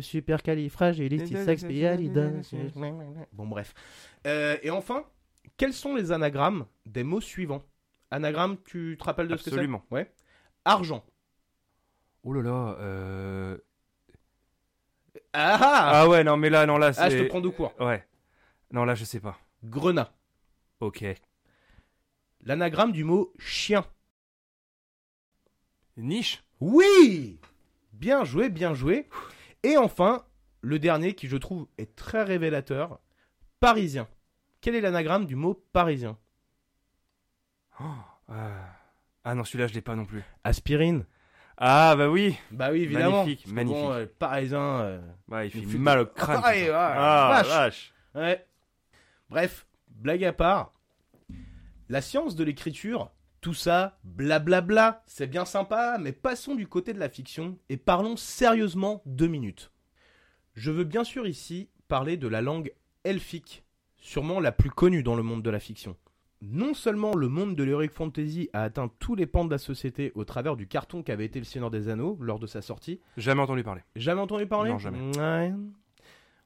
[0.00, 2.72] supercalifragilisticexpialidocious.
[3.32, 3.74] Bon bref.
[4.26, 5.04] Euh, et enfin,
[5.56, 7.62] quels sont les anagrammes des mots suivants?
[8.10, 9.84] Anagramme, tu te rappelles de ce que Absolument.
[9.88, 10.12] c'est Ouais.
[10.64, 11.04] Argent.
[12.24, 12.76] Oh là là.
[12.80, 13.56] Euh...
[15.32, 17.00] Ah, ah, Ah ouais, non, mais là, non, là, c'est.
[17.00, 17.72] Ah, je te prends de court.
[17.80, 18.04] Ouais.
[18.70, 19.38] Non, là, je sais pas.
[19.64, 20.12] Grenat.
[20.80, 21.04] Ok.
[22.42, 23.84] L'anagramme du mot chien.
[25.96, 26.42] Niche.
[26.60, 27.40] Oui
[28.02, 29.08] Bien joué, bien joué.
[29.62, 30.24] Et enfin,
[30.60, 32.98] le dernier qui je trouve est très révélateur,
[33.60, 34.08] parisien.
[34.60, 36.18] Quel est l'anagramme du mot parisien?
[37.80, 38.60] Euh,
[39.22, 40.24] Ah non, celui-là, je l'ai pas non plus.
[40.42, 41.06] Aspirine.
[41.58, 42.36] Ah bah oui.
[42.50, 43.22] Bah oui, évidemment.
[43.22, 43.80] Magnifique, magnifique.
[43.80, 44.80] Bon, euh, parisien.
[44.80, 46.42] euh, Ouais, il fait Il fait mal au crâne.
[46.44, 47.46] Ah, Ah, vache.
[47.48, 47.94] vache.
[48.16, 48.44] Ouais.
[49.30, 50.72] Bref, blague à part.
[51.88, 57.00] La science de l'écriture Tout ça, blablabla, c'est bien sympa, mais passons du côté de
[57.00, 59.72] la fiction et parlons sérieusement deux minutes.
[60.54, 63.64] Je veux bien sûr ici parler de la langue elfique,
[63.96, 65.96] sûrement la plus connue dans le monde de la fiction.
[66.40, 70.12] Non seulement le monde de l'Heroic Fantasy a atteint tous les pans de la société
[70.14, 73.42] au travers du carton qu'avait été Le Seigneur des Anneaux lors de sa sortie, Jamais
[73.42, 73.82] entendu parler.
[73.96, 74.70] Jamais entendu parler?
[74.70, 75.00] Non, jamais.
[75.18, 75.52] Ouais.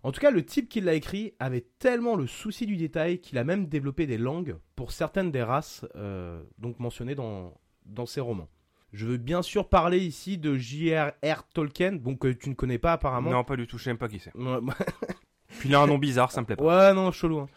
[0.06, 3.38] En tout cas, le type qui l'a écrit avait tellement le souci du détail qu'il
[3.38, 8.20] a même développé des langues pour certaines des races euh, donc mentionnées dans, dans ses
[8.20, 8.48] romans.
[8.92, 11.42] Je veux bien sûr parler ici de J.R.R.
[11.52, 13.30] Tolkien, bon que tu ne connais pas apparemment.
[13.32, 14.30] Non, pas du tout, je sais même pas qui c'est.
[15.58, 16.64] Puis il a un nom bizarre, ça me plaît pas.
[16.90, 17.40] Ouais, non, chelou.
[17.40, 17.48] hein.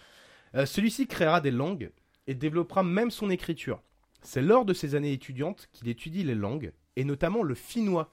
[0.55, 1.91] Euh, Celui-ci créera des langues
[2.25, 3.79] et développera même son écriture.
[4.23, 8.11] C'est lors de ses années étudiantes qu'il étudie les langues, et notamment le finnois.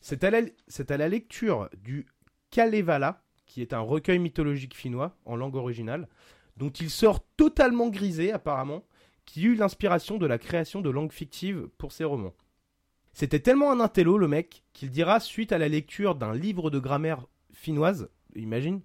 [0.00, 2.04] C'est à la, c'est à la lecture du
[2.50, 6.06] Kalevala, qui est un recueil mythologique finnois en langue originale,
[6.56, 8.84] dont il sort totalement grisé apparemment,
[9.24, 12.34] qui eut l'inspiration de la création de langues fictives pour ses romans.
[13.12, 16.78] C'était tellement un intello, le mec, qu'il dira, suite à la lecture d'un livre de
[16.78, 18.80] grammaire finnoise, imagine,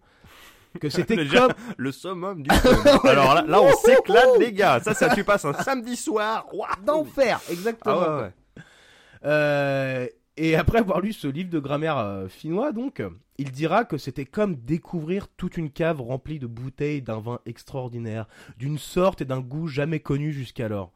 [0.79, 1.53] que c'était comme...
[1.77, 2.49] Le summum du.
[3.03, 4.79] Alors là, là, on s'éclate, les gars.
[4.79, 6.47] Ça, ça, tu passes un samedi soir.
[6.53, 8.01] Waouh d'enfer, exactement.
[8.01, 8.33] Ah ouais, ouais.
[9.25, 13.01] Euh, et après avoir lu ce livre de grammaire euh, finnois, donc,
[13.37, 18.27] il dira que c'était comme découvrir toute une cave remplie de bouteilles d'un vin extraordinaire,
[18.57, 20.91] d'une sorte et d'un goût jamais connu jusqu'alors.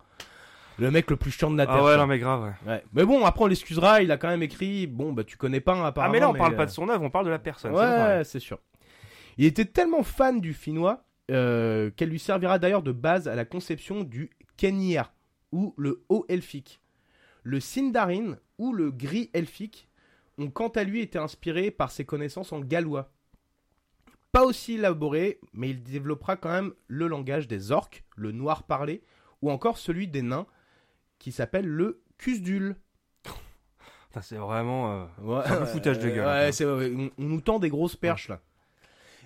[0.80, 1.78] Le mec le plus chiant de la terre.
[1.78, 2.72] Ah ouais, non, mais grave, ouais.
[2.72, 2.84] Ouais.
[2.94, 4.86] Mais bon, après on l'excusera, il a quand même écrit.
[4.86, 6.14] Bon, bah tu connais pas hein, Ah, apparemment.
[6.14, 7.74] mais là, on parle euh, pas de son œuvre, on parle de la personne.
[7.74, 8.60] Ouais, c'est sûr.
[9.40, 13.46] Il était tellement fan du finnois euh, qu'elle lui servira d'ailleurs de base à la
[13.46, 15.12] conception du Kenya,
[15.52, 16.80] ou le haut elfique.
[17.44, 19.90] Le Sindarin, ou le gris elfique,
[20.38, 23.12] ont quant à lui été inspirés par ses connaissances en gallois.
[24.32, 29.02] Pas aussi élaboré, mais il développera quand même le langage des orques, le noir parlé,
[29.42, 30.46] ou encore celui des nains,
[31.18, 32.02] qui s'appelle le.
[32.18, 32.76] Putain,
[34.22, 34.92] c'est vraiment.
[34.92, 37.10] euh, Ouais, un foutage de gueule, Ouais, hein.
[37.18, 38.42] on, on nous tend des grosses perches là.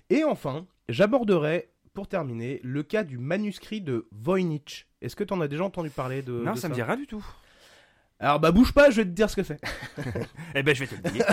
[0.09, 4.87] Et enfin, j'aborderai, pour terminer, le cas du manuscrit de Voynich.
[5.01, 6.97] Est-ce que tu en as déjà entendu parler de Non, de ça me dit rien
[6.97, 7.25] du tout.
[8.21, 9.59] Alors bah bouge pas, je vais te dire ce que c'est.
[10.55, 11.25] Eh ben, je vais te le dire.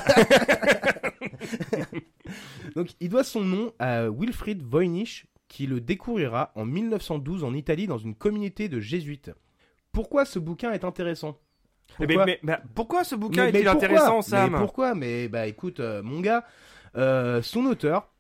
[2.75, 7.87] Donc il doit son nom à Wilfried Voynich, qui le découvrira en 1912 en Italie
[7.87, 9.31] dans une communauté de jésuites.
[9.93, 11.39] Pourquoi ce bouquin est intéressant?
[12.01, 12.27] Eh ben, Pourquoi?
[12.27, 14.53] mais, mais pourquoi ce bouquin est-il intéressant, Sam?
[14.53, 14.95] Mais pourquoi?
[14.95, 16.47] Mais bah écoute, euh, mon gars,
[16.97, 18.11] euh, son auteur,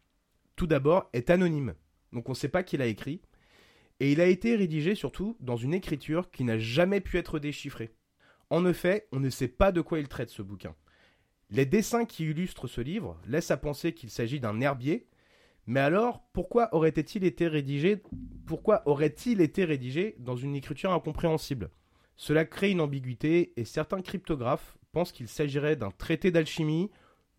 [0.56, 1.74] tout d'abord, est anonyme.
[2.12, 3.22] Donc on ne sait pas qui l'a écrit.
[4.00, 7.94] Et il a été rédigé surtout dans une écriture qui n'a jamais pu être déchiffrée.
[8.50, 10.74] En effet, on ne sait pas de quoi il traite ce bouquin.
[11.50, 15.06] Les dessins qui illustrent ce livre laissent à penser qu'il s'agit d'un herbier.
[15.66, 18.02] Mais alors, pourquoi aurait-il été rédigé
[18.46, 21.70] Pourquoi aurait-il été rédigé dans une écriture incompréhensible?
[22.16, 26.90] Cela crée une ambiguïté et certains cryptographes pensent qu'il s'agirait d'un traité d'alchimie,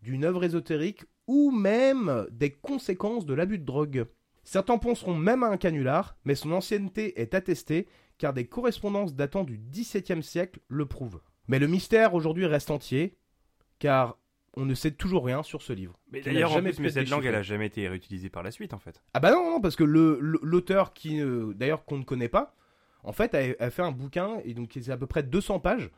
[0.02, 4.06] d'une œuvre ésotérique ou même des conséquences de l'abus de drogue.
[4.44, 7.86] Certains penseront même à un canular, mais son ancienneté est attestée
[8.18, 11.20] car des correspondances datant du XVIIe siècle le prouvent.
[11.48, 13.16] Mais le mystère aujourd'hui reste entier
[13.78, 14.18] car
[14.56, 15.98] on ne sait toujours rien sur ce livre.
[16.12, 18.50] Mais n'a d'ailleurs, en plus, mais cette langue, elle a jamais été réutilisée par la
[18.50, 19.02] suite, en fait.
[19.14, 22.54] Ah bah non, non, parce que l'auteur qui, euh, d'ailleurs, qu'on ne connaît pas,
[23.04, 25.90] en fait, a, a fait un bouquin, et donc c'est à peu près 200 pages,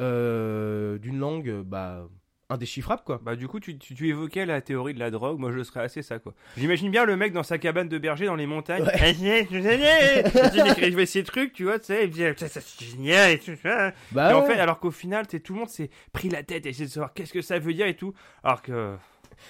[0.00, 2.08] euh, d'une langue, bah,
[2.50, 3.20] indéchiffrable, quoi.
[3.22, 5.38] Bah, du coup, tu, tu, tu évoquais la théorie de la drogue.
[5.38, 6.34] Moi, je serais assez ça, quoi.
[6.56, 8.82] J'imagine bien le mec dans sa cabane de berger dans les montagnes.
[8.84, 8.92] Ouais.
[8.94, 13.92] Ah, je écrivait ses trucs, tu vois, tu sais, c'est génial et tout ça.
[14.12, 16.66] Bah et en fait, alors qu'au final, tu tout le monde s'est pris la tête
[16.66, 18.14] et essayé de savoir qu'est-ce que ça veut dire et tout.
[18.42, 18.96] Alors que.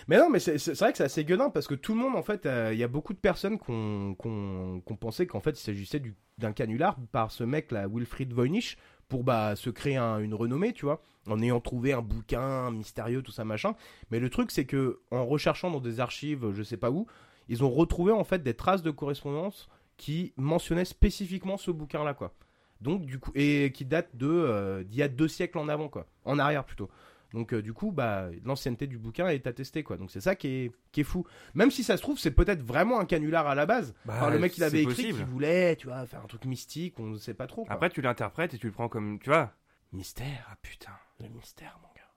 [0.06, 2.22] Mais non, mais c'est vrai que c'est assez gueudin, parce que tout le monde, en
[2.22, 5.52] fait, euh, il y a beaucoup de personnes qui ont qu'on qu'on pensait qu'en fait,
[5.58, 8.76] il s'agissait du- d'un canular par ce mec, là, Wilfried Voynich,
[9.08, 13.22] pour bah, se créer un- une renommée, tu vois, en ayant trouvé un bouquin mystérieux,
[13.22, 13.74] tout ça, machin.
[14.10, 17.06] Mais le truc, c'est que en recherchant dans des archives, je sais pas où,
[17.48, 22.32] ils ont retrouvé en fait des traces de correspondance qui mentionnaient spécifiquement ce bouquin-là, quoi.
[22.80, 25.88] Donc, du coup, et qui date de euh, d'il y a deux siècles en avant,
[25.88, 26.06] quoi.
[26.24, 26.88] En arrière plutôt.
[27.34, 29.96] Donc, euh, du coup, bah, l'ancienneté du bouquin est attestée, quoi.
[29.98, 31.26] Donc, c'est ça qui est, qui est fou.
[31.54, 33.94] Même si ça se trouve, c'est peut-être vraiment un canular à la base.
[34.06, 36.98] Bah, le mec, il c'est avait écrit qu'il voulait, tu vois, faire un truc mystique,
[36.98, 37.64] on ne sait pas trop.
[37.64, 37.74] Quoi.
[37.74, 39.18] Après, tu l'interprètes et tu le prends comme.
[39.18, 39.52] Tu vois.
[39.92, 40.46] mystère.
[40.50, 40.92] Ah putain.
[41.20, 42.08] Le mystère, mon gars.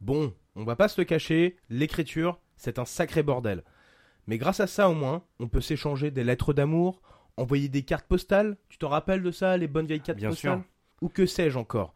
[0.00, 3.64] Bon, on va pas se le cacher, l'écriture, c'est un sacré bordel.
[4.26, 7.00] Mais grâce à ça, au moins, on peut s'échanger des lettres d'amour,
[7.36, 8.56] envoyer des cartes postales.
[8.68, 10.64] Tu t'en rappelles de ça, les bonnes vieilles cartes Bien postales sûr.
[11.00, 11.95] Ou que sais-je encore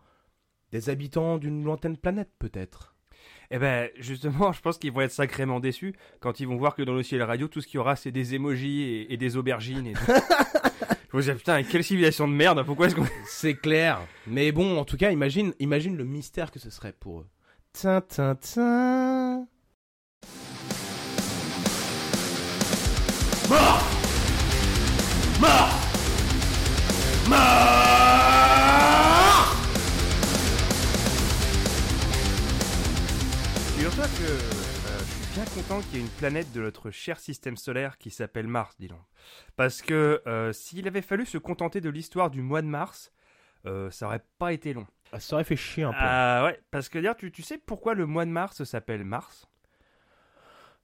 [0.72, 2.94] Des habitants d'une lointaine planète, peut-être?
[3.50, 6.82] Eh ben, justement, je pense qu'ils vont être sacrément déçus quand ils vont voir que
[6.82, 9.36] dans le ciel radio, tout ce qu'il y aura, c'est des emojis et, et des
[9.36, 9.86] aubergines.
[9.86, 9.94] Et...
[11.10, 13.06] Faut se dire, putain, quelle civilisation de merde, pourquoi est-ce qu'on.
[13.26, 14.00] C'est clair.
[14.28, 17.26] Mais bon, en tout cas, imagine, imagine le mystère que ce serait pour eux.
[17.72, 19.46] Tin, tin, tin.
[23.48, 23.82] Mort
[25.40, 25.80] Mort
[27.28, 27.79] Mort
[34.20, 37.56] que euh, je suis bien content qu'il y ait une planète de notre cher système
[37.56, 39.00] solaire qui s'appelle Mars, dis donc.
[39.56, 43.12] Parce que euh, s'il avait fallu se contenter de l'histoire du mois de mars,
[43.66, 44.86] euh, ça aurait pas été long.
[45.12, 45.98] Ah, ça aurait fait chier un peu.
[46.00, 49.46] Ah ouais, parce que d'ailleurs, tu, tu sais pourquoi le mois de mars s'appelle Mars?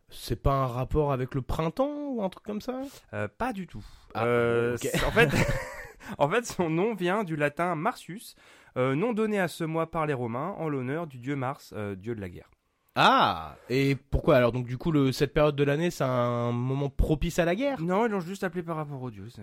[0.09, 2.81] C'est pas un rapport avec le printemps ou un truc comme ça?
[3.12, 3.85] Euh, Pas du tout.
[4.14, 4.81] Ah, Euh, ok.
[4.83, 5.31] c'est- en, fait,
[6.18, 8.35] en fait, son nom vient du latin Martius,
[8.77, 11.96] euh, nom donné à ce mois par les Romains en l'honneur du dieu Mars, euh,
[11.96, 12.51] dieu de la guerre.
[12.96, 14.52] Ah Et pourquoi alors?
[14.52, 17.80] Donc du coup, le, cette période de l'année, c'est un moment propice à la guerre?
[17.82, 19.28] Non, ils l'ont juste appelé par rapport au dieu.
[19.28, 19.42] c'est-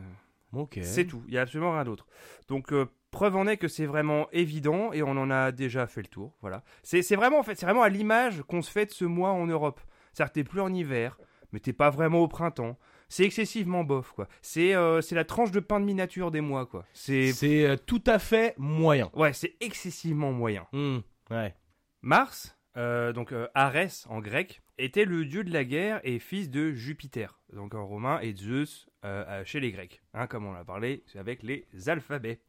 [0.54, 0.80] Ok.
[0.84, 2.06] C'est tout, il y a absolument rien d'autre.
[2.48, 6.02] Donc euh, preuve en est que c'est vraiment évident et on en a déjà fait
[6.02, 6.64] le tour, voilà.
[6.84, 9.48] C'est vraiment en fait, c'est vraiment à l'image qu'on se fait de ce mois en
[9.48, 9.82] Europe.
[10.14, 11.18] C'est-à-dire que t'es plus en hiver,
[11.52, 12.78] mais t'es pas vraiment au printemps.
[13.10, 14.28] C'est excessivement bof quoi.
[14.44, 16.86] C'est euh, c'est la tranche de pain de miniature des mois quoi.
[16.94, 19.10] C'est C'est euh, tout à fait moyen.
[19.16, 20.68] ouais, c'est excessivement moyen.
[20.72, 21.00] Hmm,
[21.32, 21.56] Ouais.
[22.04, 26.50] Mars, euh, donc euh, Arès en grec, était le dieu de la guerre et fils
[26.50, 30.52] de Jupiter, donc en romain, et Zeus euh, euh, chez les Grecs, hein, comme on
[30.52, 32.40] l'a parlé avec les alphabets.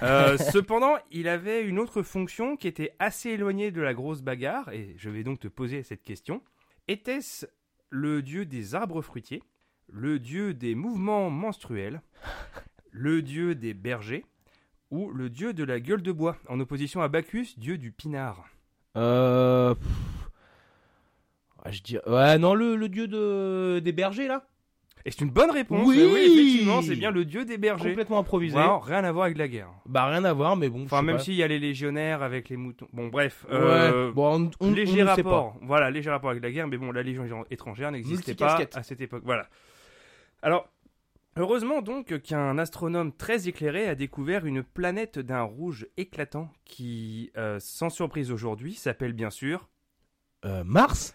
[0.00, 4.94] Cependant, il avait une autre fonction qui était assez éloignée de la grosse bagarre, et
[4.96, 6.42] je vais donc te poser cette question.
[6.86, 7.46] Était-ce
[7.90, 9.42] le dieu des arbres fruitiers,
[9.88, 12.00] le dieu des mouvements menstruels,
[12.92, 14.24] le dieu des bergers,
[14.90, 18.51] ou le dieu de la gueule de bois, en opposition à Bacchus, dieu du pinard?
[18.96, 19.74] Euh...
[21.64, 22.02] Ouais, je dirais...
[22.08, 23.80] Ouais, non, le, le dieu de...
[23.80, 24.44] des bergers, là
[25.04, 25.86] Et c'est une bonne réponse.
[25.86, 27.90] Oui Euh, effectivement, c'est bien le dieu des bergers.
[27.90, 28.54] Complètement improvisé.
[28.56, 29.68] Vraiment, rien à voir avec la guerre.
[29.86, 30.84] Bah, rien à voir, mais bon.
[30.84, 32.88] Enfin, même s'il y a les légionnaires avec les moutons.
[32.92, 33.46] Bon, bref.
[33.48, 35.30] Ouais, euh, bon, on, on, léger on sait pas.
[35.30, 35.56] rapport.
[35.62, 39.00] Voilà, léger rapport avec la guerre, mais bon, la légion étrangère n'existait pas à cette
[39.00, 39.22] époque.
[39.24, 39.46] Voilà.
[40.42, 40.68] Alors,
[41.36, 47.58] heureusement donc qu'un astronome très éclairé a découvert une planète d'un rouge éclatant qui, euh,
[47.60, 49.68] sans surprise aujourd'hui, s'appelle bien sûr.
[50.44, 51.14] Euh, Mars?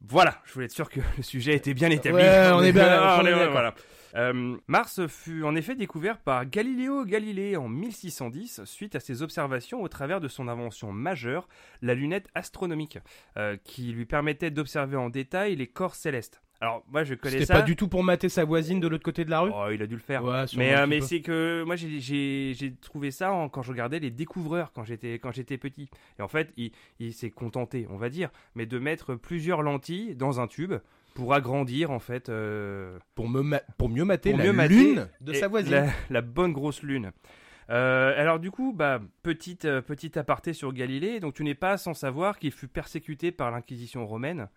[0.00, 2.18] Voilà, je voulais être sûr que le sujet était bien établi.
[2.22, 3.74] Ouais, on est bien- Ah, on est voilà.
[4.14, 9.82] Euh, Mars fut en effet découvert par Galileo Galilei en 1610 suite à ses observations
[9.82, 11.46] au travers de son invention majeure,
[11.82, 12.98] la lunette astronomique,
[13.64, 16.40] qui lui permettait d'observer en détail les corps célestes.
[16.60, 17.54] Alors moi je connais C'était ça.
[17.54, 19.80] pas du tout pour mater sa voisine de l'autre côté de la rue Oh, il
[19.80, 20.24] a dû le faire.
[20.24, 24.10] Ouais, Mais, euh, mais c'est que moi j'ai- trouvé ça en- quand je regardais les
[24.10, 25.88] découvreurs quand j'étais quand j'étais petit.
[26.18, 30.16] Et en fait, il, il s'est contenté, on va dire, mais de mettre plusieurs lentilles
[30.16, 30.74] dans un tube
[31.14, 35.08] pour agrandir en fait euh, Pour, me pour mieux mater pour la mieux mater lune
[35.20, 35.72] de sa voisine.
[35.72, 37.12] La, la bonne grosse lune.
[37.70, 41.76] Euh, alors du coup, bah, petite, euh, petite aparté sur Galilée, donc tu n'es pas
[41.76, 44.48] sans savoir qu'il fut persécuté par l'Inquisition romaine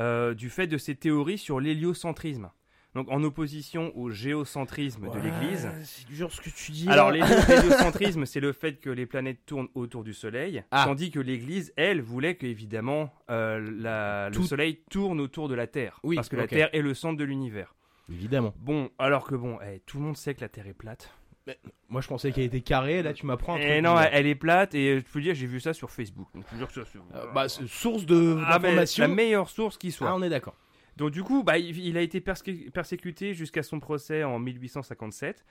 [0.00, 2.50] euh, du fait de ses théories sur l'héliocentrisme.
[2.96, 5.70] Donc en opposition au géocentrisme de l'Église.
[5.84, 6.88] C'est dur ce que tu dis.
[6.88, 10.86] Alors l'héliocentrisme, c'est le fait que les planètes tournent autour du Soleil, Ah.
[10.86, 15.68] tandis que l'Église, elle, voulait que évidemment euh, la- le Soleil tourne autour de la
[15.68, 17.76] Terre, Oui, parce que la Terre est le centre de l'univers.
[18.10, 18.52] Évidemment.
[18.58, 21.12] Bon, alors que bon, eh, tout le monde sait que la Terre est plate.
[21.88, 23.02] Moi, je pensais qu'elle était carrée.
[23.02, 23.56] Là, tu m'apprends.
[23.56, 24.02] Et non, bizarre.
[24.12, 26.28] elle, elle est plate et je peux dire, j'ai vu ça sur Facebook.
[26.34, 29.02] Donc, je peux dire que ça, c'est- Euh, bah, source de Ah, d'information.
[29.02, 30.08] la meilleure source qui soit.
[30.10, 30.54] Ah, on est d'accord.
[30.96, 35.44] Donc du coup, bah, il, a été persé- persécuté jusqu'à son procès en 1857,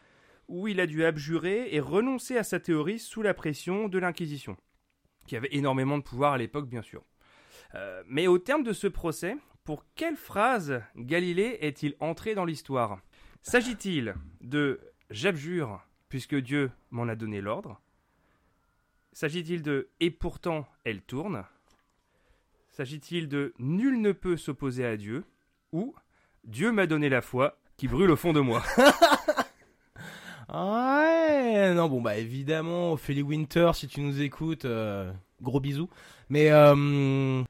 [0.48, 4.58] où il a dû abjurer et renoncer à sa théorie sous la pression de l'Inquisition,
[5.28, 7.04] qui avait énormément de pouvoir à l'époque, bien sûr.
[7.74, 13.00] Euh, mais au terme de ce procès, pour quelle phrase Galilée est-il entré dans l'histoire?
[13.42, 17.80] S'agit-il de J'abjure, puisque Dieu m'en a donné l'ordre
[19.14, 21.44] S'agit-il de Et pourtant elle tourne
[22.70, 25.24] S'agit-il de Nul ne peut s'opposer à Dieu
[25.72, 25.96] ou
[26.44, 28.64] Dieu m'a donné la foi qui brûle au fond de moi
[30.52, 35.90] Ouais, non, bon, bah évidemment, Ophélie Winter, si tu nous écoutes, euh, gros bisous.
[36.30, 37.44] Mais, euh,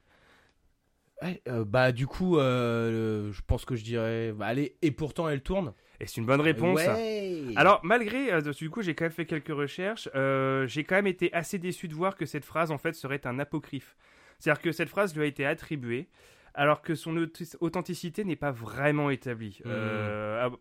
[1.22, 5.28] ouais, euh, bah du coup, euh, je pense que je dirais, bah allez, et pourtant
[5.30, 5.74] elle tourne.
[6.00, 6.80] Et c'est une bonne réponse.
[6.80, 7.44] Ouais.
[7.58, 11.08] Alors, malgré, euh, du coup, j'ai quand même fait quelques recherches, euh, j'ai quand même
[11.08, 13.98] été assez déçu de voir que cette phrase, en fait, serait un apocryphe.
[14.38, 16.08] C'est-à-dire que cette phrase lui a été attribuée,
[16.54, 19.60] alors que son auth- authenticité n'est pas vraiment établie.
[19.66, 20.56] Euh, ah,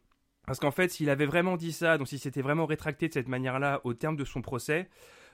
[0.44, 3.28] parce qu'en fait, s'il avait vraiment dit ça, donc s'il s'était vraiment rétracté de cette
[3.28, 4.88] manière-là au terme de son procès,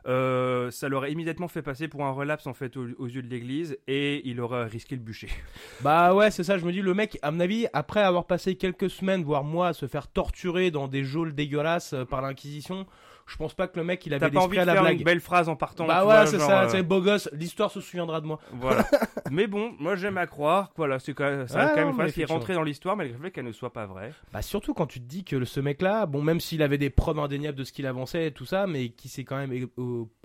[0.06, 3.28] euh, ça l'aurait immédiatement fait passer pour un relapse en fait aux, aux yeux de
[3.28, 5.28] l'Église et il aurait risqué le bûcher.
[5.82, 8.56] Bah ouais, c'est ça, je me dis, le mec, à mon avis, après avoir passé
[8.56, 12.86] quelques semaines, voire mois, à se faire torturer dans des geôles dégueulasses euh, par l'Inquisition,
[13.26, 14.98] je pense pas que le mec, il avait l'esprit à la faire blague.
[14.98, 15.86] une belle phrase en partant.
[15.86, 18.38] Bah ouais, c'est ça, euh, c'est beau gosse, l'histoire se souviendra de moi.
[18.52, 18.84] Voilà.
[19.30, 20.68] mais bon, moi j'aime à croire.
[20.70, 22.38] que, Voilà, c'est quand même, ça reste quand même non, une phrase qui est effectivement.
[22.40, 24.12] rentrée dans l'histoire malgré le fait qu'elle ne soit pas vraie.
[24.32, 27.18] Bah surtout quand tu te dis que ce mec-là, bon, même s'il avait des preuves
[27.18, 29.66] indéniables de ce qu'il avançait et tout ça, mais qui s'est quand même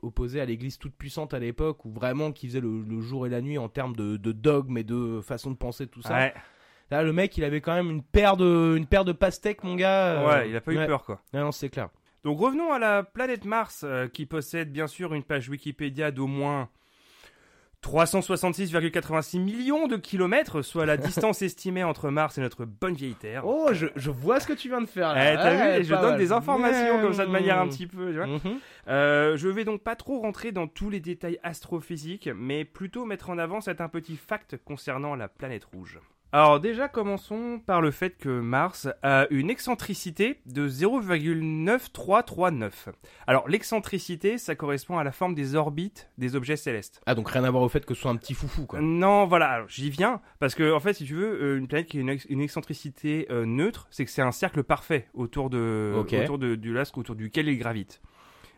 [0.02, 3.30] opposé à l'église toute puissante à l'époque, ou vraiment qui faisait le, le jour et
[3.30, 6.14] la nuit en termes de, de dogme et de façon de penser, tout ça.
[6.16, 6.34] Ouais,
[6.92, 9.76] Là, le mec, il avait quand même une paire de, une paire de pastèques, mon
[9.76, 10.06] gars.
[10.22, 10.88] euh, ouais, il a pas eu ouais.
[10.88, 11.22] peur quoi.
[11.36, 11.90] Non, c'est clair.
[12.24, 16.28] Donc revenons à la planète Mars, euh, qui possède bien sûr une page Wikipédia d'au
[16.28, 16.70] moins
[17.84, 23.44] 366,86 millions de kilomètres, soit la distance estimée entre Mars et notre bonne vieille Terre.
[23.46, 25.38] Oh, je, je vois ce que tu viens de faire Eh, là.
[25.38, 26.18] t'as vu, Ouais, je donne mal.
[26.18, 27.70] des informations comme ça de manière un mmh.
[27.70, 28.28] petit peu, tu vois.
[28.28, 28.60] Mhm.
[28.90, 33.30] Euh, je vais donc pas trop rentrer dans tous les détails astrophysiques, mais plutôt mettre
[33.30, 36.00] en avant cet un petit fact concernant la planète rouge.
[36.32, 42.72] Alors déjà commençons par le fait que Mars a une excentricité de 0,9339.
[43.26, 47.02] Alors l'excentricité, ça correspond à la forme des orbites des objets célestes.
[47.08, 48.80] Ah, donc rien à voir au fait que ce soit un petit foufou, quoi.
[48.80, 51.98] Non, voilà, j'y viens, parce que en fait, si tu veux, euh, une planète qui
[51.98, 55.94] a une, ex- une excentricité euh, neutre, c'est que c'est un cercle parfait autour de,
[56.24, 58.02] autour de, du lasque autour duquel il gravite.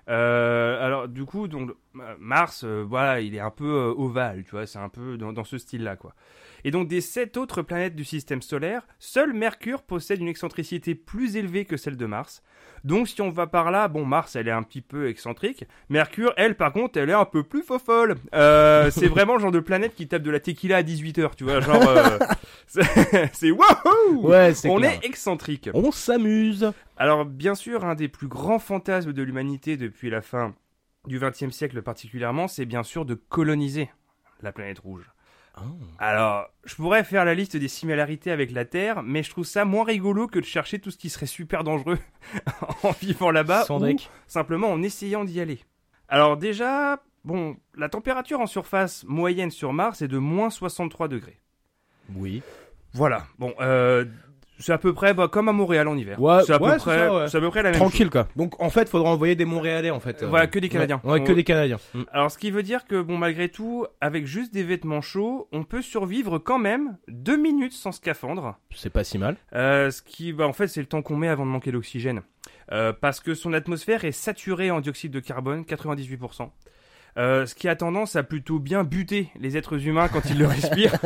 [0.10, 1.72] Euh, alors du coup, donc
[2.20, 5.44] Mars, euh, voilà, il est un peu ovale, tu vois, c'est un peu dans, dans
[5.46, 6.14] ce style-là, quoi.
[6.64, 11.36] Et donc des sept autres planètes du système solaire, seul Mercure possède une excentricité plus
[11.36, 12.44] élevée que celle de Mars.
[12.84, 15.66] Donc si on va par là, bon Mars, elle est un petit peu excentrique.
[15.90, 18.16] Mercure, elle, par contre, elle est un peu plus fofolle.
[18.34, 21.44] Euh, c'est vraiment le genre de planète qui tape de la tequila à 18h, tu
[21.44, 21.82] vois, genre...
[21.88, 22.18] euh,
[23.34, 24.94] c'est wouhou Ouais, On clair.
[24.94, 25.70] est excentrique.
[25.74, 26.72] On s'amuse.
[26.98, 30.56] Alors, bien sûr, un des plus grands fantasmes de l'humanité depuis la fin
[31.08, 33.90] du XXe siècle particulièrement, c'est bien sûr de coloniser
[34.42, 35.10] la planète rouge.
[35.58, 35.62] Oh.
[36.00, 39.66] Alors, je pourrais faire la liste des similarités avec la Terre, mais je trouve ça
[39.66, 42.00] moins rigolo que de chercher tout ce qui serait super dangereux
[42.84, 44.10] en vivant là-bas Sans ou deck.
[44.28, 45.60] simplement en essayant d'y aller.
[46.08, 51.40] Alors déjà, bon, la température en surface moyenne sur Mars est de moins 63 degrés.
[52.16, 52.42] Oui.
[52.94, 54.06] Voilà, bon, euh,
[54.62, 56.22] c'est à peu près bah, comme à Montréal en hiver.
[56.22, 57.28] Ouais, c'est à, ouais, peu près, ça, ouais.
[57.28, 57.90] c'est à peu près la même chose.
[57.90, 58.28] Tranquille, quoi.
[58.36, 60.24] Donc, en fait, faudra envoyer des Montréalais, en fait.
[60.24, 60.28] euh.
[60.28, 61.02] Voilà, que des Canadiens.
[61.04, 61.80] Ouais, ouais, que On- des Canadiens.
[61.94, 62.02] Mm.
[62.14, 65.64] Alors, ce qui veut dire que, bon, malgré tout, avec juste des vêtements chauds, on
[65.64, 68.58] peut survivre quand même deux minutes sans scaphandre.
[68.74, 69.36] C'est pas si mal.
[69.54, 72.22] Euh, ce qui, bah, en fait, c'est le temps qu'on met avant de manquer d'oxygène.
[72.72, 76.52] Euh, parce que son atmosphère est saturée en dioxyde de carbone, 98%.
[77.18, 80.48] Euh, ce qui a tendance à plutôt bien buter les êtres humains quand ils le
[80.48, 80.98] respirent.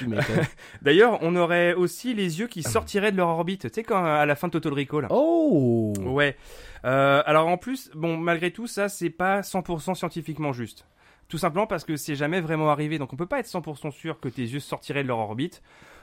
[0.82, 3.62] D'ailleurs, on aurait aussi les yeux qui sortiraient de leur orbite.
[3.62, 5.06] Tu sais, quand à la fin de Total Recall.
[5.10, 6.36] oh Ouais.
[6.84, 10.86] Euh, alors en plus, bon, malgré tout, ça, c'est pas 100% scientifiquement juste.
[11.28, 14.20] Tout simplement parce que c'est jamais vraiment arrivé, donc on peut pas être 100% sûr
[14.20, 15.60] que tes yeux sortiraient de leur orbite.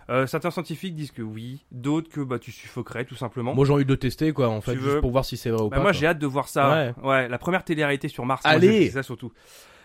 [0.10, 3.54] Euh, certains scientifiques disent que oui, d'autres que bah tu suffoquerais tout simplement.
[3.56, 5.50] Moi, j'ai envie de tester, quoi, en fait, Tu juste veux pour voir si c'est
[5.50, 5.82] vrai ou Bah, pas.
[5.84, 6.94] moi j'ai hâte de voir ça.
[7.02, 7.28] Ouais.
[7.30, 8.42] la première télé-réalité sur Mars.
[8.46, 9.32] Allez c'est ça surtout.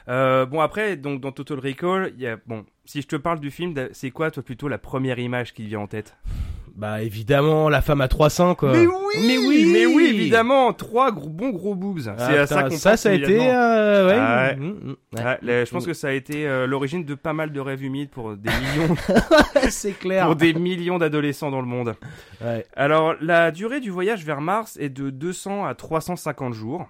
[0.09, 3.41] Euh, bon après, donc dans Total Recall, il y a bon, si je te parle
[3.41, 6.17] du film, c'est quoi toi plutôt la première image qui te vient en tête?
[6.79, 8.71] Bah, évidemment, la femme à trois seins, quoi.
[8.71, 12.03] Mais oui, mais oui, mais oui, évidemment, trois gros, bons gros boobs.
[12.07, 14.17] Ah, c'est à ça qu'on ça, pense ça a été, euh, ouais.
[15.17, 18.11] Ah je pense que ça a été euh, l'origine de pas mal de rêves humides
[18.11, 18.95] pour des millions,
[19.71, 20.27] c'est clair.
[20.27, 21.97] pour des millions d'adolescents dans le monde.
[22.41, 22.65] Ouais.
[22.77, 26.87] Alors, la durée du voyage vers Mars est de 200 à 350 jours.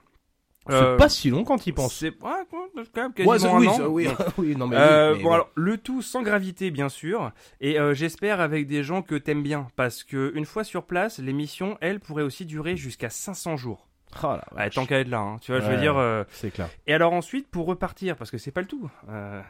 [0.68, 1.94] C'est Euh, pas si long quand il pense.
[1.94, 3.76] C'est ouais, quand même Ouais, quasiment ça- oui, un an.
[3.76, 4.76] ça- oui, oui, non, mais.
[4.76, 8.82] Euh, mais bon alors le tout sans gravité bien sûr et euh, j'espère avec des
[8.82, 12.76] gens que t'aimes bien parce que une fois sur place l'émission elle pourrait aussi durer
[12.76, 13.88] jusqu'à 500 jours.
[14.22, 14.74] Oh Ouais, vache.
[14.74, 16.68] tant qu'à être là hein, tu vois je veux dire euh, C'est clair.
[16.86, 18.88] Et alors ensuite, pour repartir, parce que c'est pas le tout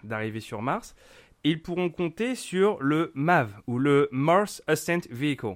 [0.04, 0.94] d'arriver sur Mars,
[1.44, 5.54] ils pourront compter sur le MAV, ou le Mars Ascent Vehicle.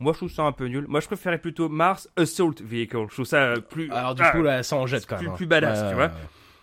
[0.00, 0.86] Moi, je trouve ça un peu nul.
[0.88, 3.04] Moi, je préférais plutôt Mars Assault Vehicle.
[3.10, 3.90] Je trouve ça plus...
[3.92, 5.28] Alors, du ah, coup, là, ça en jette quand même.
[5.28, 5.34] hein.
[5.36, 6.10] plus badass, tu vois.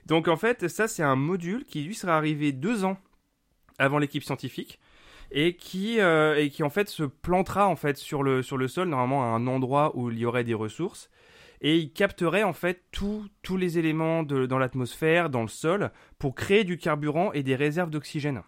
[0.07, 2.97] Donc, en fait, ça, c'est un module qui, lui, sera arrivé deux ans
[3.77, 4.79] avant l'équipe scientifique
[5.29, 8.67] et qui, euh, et qui, en fait, se plantera, en fait, sur le, sur le
[8.67, 11.09] sol, normalement, à un endroit où il y aurait des ressources.
[11.61, 15.91] Et il capterait, en fait, tous tous les éléments de, dans l'atmosphère, dans le sol,
[16.17, 18.41] pour créer du carburant et des réserves d'oxygène.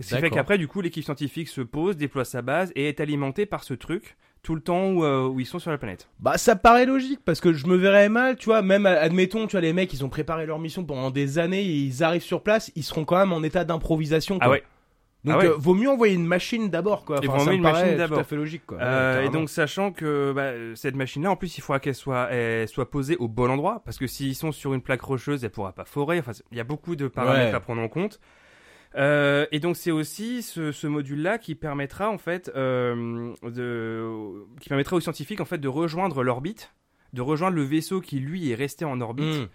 [0.00, 3.00] Ce qui fait qu'après, du coup, l'équipe scientifique se pose, déploie sa base et est
[3.00, 6.10] alimentée par ce truc tout le temps où, euh, où ils sont sur la planète.
[6.20, 8.60] Bah, ça paraît logique parce que je me verrais mal, tu vois.
[8.60, 11.72] Même, admettons, tu vois, les mecs, ils ont préparé leur mission pendant des années et
[11.76, 14.36] ils arrivent sur place, ils seront quand même en état d'improvisation.
[14.42, 14.62] Ah ouais
[15.24, 15.46] Donc Ah ouais.
[15.46, 17.20] euh, vaut mieux envoyer une machine d'abord quoi.
[17.22, 18.18] Et Enfin, ça me une paraît machine tout d'abord.
[18.18, 18.78] à fait logique quoi.
[18.82, 22.28] Euh, Ouais, et donc sachant que bah, cette machine-là, en plus, il faudra qu'elle soit,
[22.30, 25.50] elle soit posée au bon endroit, parce que s'ils sont sur une plaque rocheuse, elle
[25.52, 26.18] pourra pas forer.
[26.18, 27.54] Enfin, il y a beaucoup de paramètres Ouais.
[27.54, 28.20] à prendre en compte.
[28.96, 34.08] Euh, et donc c'est aussi ce, ce module-là qui permettra en fait euh, de,
[34.60, 36.72] qui permettra aux scientifiques en fait de rejoindre l'orbite,
[37.12, 39.46] de rejoindre le vaisseau qui lui est resté en orbite, Hmm.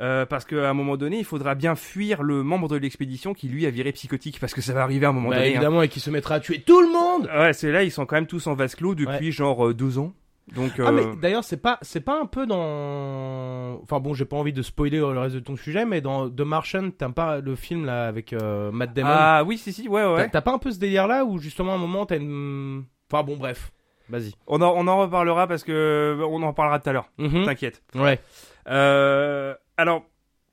[0.00, 3.48] euh, parce qu'à un moment donné, il faudra bien fuir le membre de l'expédition qui
[3.48, 5.48] lui a viré psychotique, parce que ça va arriver à un moment Bah, donné.
[5.48, 5.50] hein.
[5.52, 7.28] évidemment et qui se mettra à tuer tout le monde.
[7.36, 9.98] Ouais, c'est là, ils sont quand même tous en vase clos depuis genre euh, deux
[9.98, 10.12] ans.
[10.54, 14.26] Donc, Ah mais euh, d'ailleurs c'est pas c'est pas un peu dans enfin bon j'ai
[14.26, 17.40] pas envie de spoiler le reste de ton sujet mais dans The Martian t'as pas
[17.40, 19.08] le film là avec euh, Matt Damon?
[19.10, 20.28] Ah oui, si, si, ouais, ouais.
[20.28, 23.22] t'as pas un peu ce délire là où justement à un moment t'as une enfin
[23.22, 23.72] bon bref
[24.10, 27.08] vas-y On en, on en reparlera parce que on en reparlera tout à l'heure.
[27.16, 27.46] Mhm.
[27.46, 27.82] T'inquiète.
[27.94, 28.20] ouais
[28.68, 30.04] Euh, alors,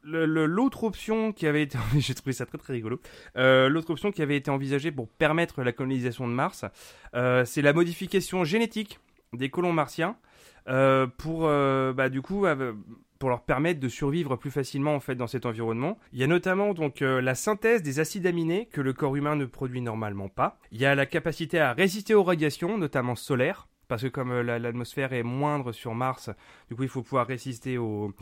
[0.04, 3.02] l'autre option qui avait été, j'ai trouvé ça très très rigolo.
[3.36, 6.64] L'autre option qui avait été envisagée pour permettre la colonisation de Mars,
[7.14, 9.00] c'est la modification génétique
[9.34, 10.16] des colons martiens
[10.68, 12.74] euh, pour, euh, bah, du coup, euh,
[13.20, 15.98] pour leur permettre de survivre plus facilement en fait dans cet environnement.
[16.12, 19.46] Il y a notamment donc la synthèse des acides aminés que le corps humain ne
[19.46, 20.58] produit normalement pas.
[20.72, 23.68] Il y a la capacité à résister aux radiations, notamment solaires.
[23.88, 26.30] Parce que comme la- l'atmosphère est moindre sur Mars,
[26.70, 28.14] du coup il faut pouvoir résister aux,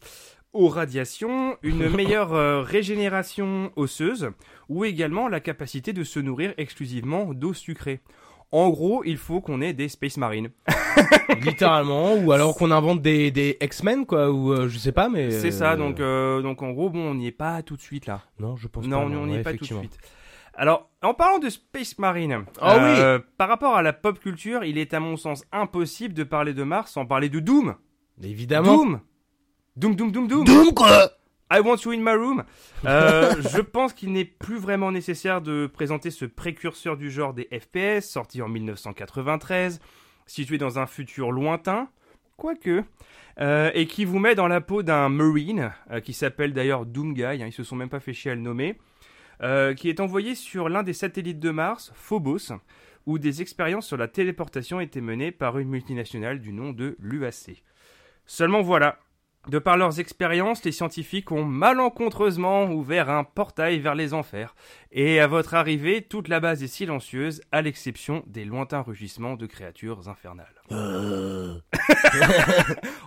[0.52, 4.32] aux radiations, une meilleure euh, régénération osseuse,
[4.68, 8.02] ou également la capacité de se nourrir exclusivement d'eau sucrée.
[8.52, 10.50] En gros, il faut qu'on ait des Space Marines.
[11.42, 15.32] littéralement ou alors qu'on invente des, des X-Men quoi ou euh, je sais pas mais
[15.32, 17.82] C'est euh, ça, donc, euh, donc en gros, bon, on n'y est pas tout de
[17.82, 18.22] suite là.
[18.40, 19.98] non je pense Non, pas on n'y ouais, est pas tout de suite.
[20.56, 24.78] Alors, en parlant de Space Marine, Ah euh, par rapport à la pop culture, il
[24.78, 27.76] est à mon sens impossible de parler de Mars sans parler de Doom.
[28.22, 29.00] évidemment Doom
[29.78, 31.12] Doom, Doom, Doom, Doom Doom quoi
[31.52, 32.44] I want you in my room.
[32.86, 37.50] Euh, je pense qu'il n'est plus vraiment nécessaire de présenter ce précurseur du genre des
[37.52, 39.80] FPS, sorti en 1993,
[40.28, 41.90] situé dans un futur lointain,
[42.38, 42.84] quoique,
[43.40, 47.16] euh, et qui vous met dans la peau d'un Marine, euh, qui s'appelle d'ailleurs Doom
[47.16, 48.78] Guy, hein, ils se sont même pas fait chier à le nommer,
[49.78, 52.52] qui est envoyé sur l'un des satellites de Mars, Phobos,
[53.06, 57.64] où des expériences sur la téléportation étaient menées par une multinationale du nom de l'UAC.
[58.26, 59.00] Seulement voilà,
[59.48, 64.54] de par leurs expériences, les scientifiques ont malencontreusement ouvert un portail vers les enfers.
[64.92, 69.46] Et à votre arrivée, toute la base est silencieuse, à l'exception des lointains rugissements de
[69.46, 70.62] créatures infernales.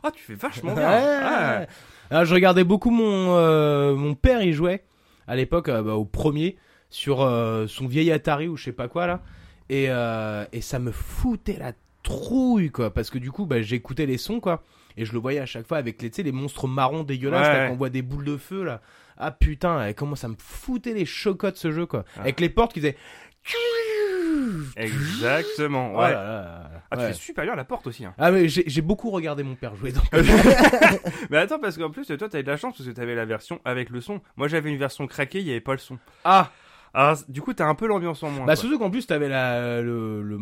[0.04, 0.90] Ah, tu fais vachement bien.
[0.90, 1.66] Ouais.
[2.10, 2.24] Ah.
[2.24, 4.84] Je regardais beaucoup mon euh, mon père il jouait
[5.26, 6.56] à l'époque euh, bah, au premier
[6.90, 9.22] sur euh, son vieil Atari ou je sais pas quoi là
[9.68, 11.72] et euh, et ça me foutait la
[12.02, 14.62] trouille quoi parce que du coup bah, j'écoutais les sons quoi
[14.97, 17.62] et je le voyais à chaque fois avec les les monstres marrons dégueulasses Ouais, là
[17.64, 17.70] ouais.
[17.70, 18.80] qu'on voit des boules de feu là
[19.18, 22.20] ah putain et comment ça me foutait les chocottes ce jeu quoi Ah.
[22.22, 22.97] avec les portes qui faisaient
[24.76, 25.93] Exactement.
[25.95, 26.12] Oh Ouais.
[26.12, 26.70] là là.
[26.90, 27.09] Ah, tu Ouais.
[27.09, 28.05] fais super bien la porte aussi.
[28.05, 28.14] Hein.
[28.18, 30.05] Ah mais j'ai j'ai beaucoup regardé mon père jouer donc
[31.30, 33.61] Mais attends, parce qu'en plus, toi, t'avais de la chance parce que t'avais la version
[33.64, 34.20] avec le son.
[34.36, 35.99] Moi, j'avais une version craquée, il n'y avait pas le son.
[36.24, 36.51] ah
[36.95, 38.40] Alors, du coup, t'as un peu l'ambiance en moins.
[38.40, 38.57] Bah quoi.
[38.57, 40.38] surtout qu'en plus t'avais la le le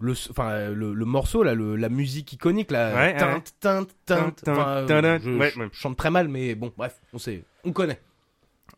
[0.00, 4.32] le enfin le, le morceau là le, la musique iconique là Ouais, euh, tin, tin,
[4.44, 5.68] je, ouais, je ouais.
[5.72, 8.00] chante très mal mais bon bref on sait on connaît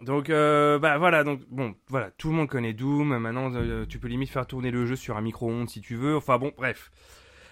[0.00, 3.98] Donc euh, bah voilà donc bon voilà tout le monde connaît Doom maintenant euh, tu
[3.98, 6.90] peux limite faire tourner le jeu sur un micro-ondes si tu veux enfin bon bref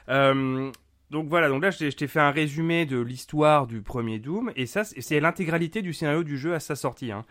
[0.09, 0.71] Euh,
[1.11, 4.65] donc voilà donc là je t'ai- fait un résumé de l'histoire du premier Doom et
[4.67, 7.25] ça c'est l'intégralité du scénario du jeu à sa sortie hein.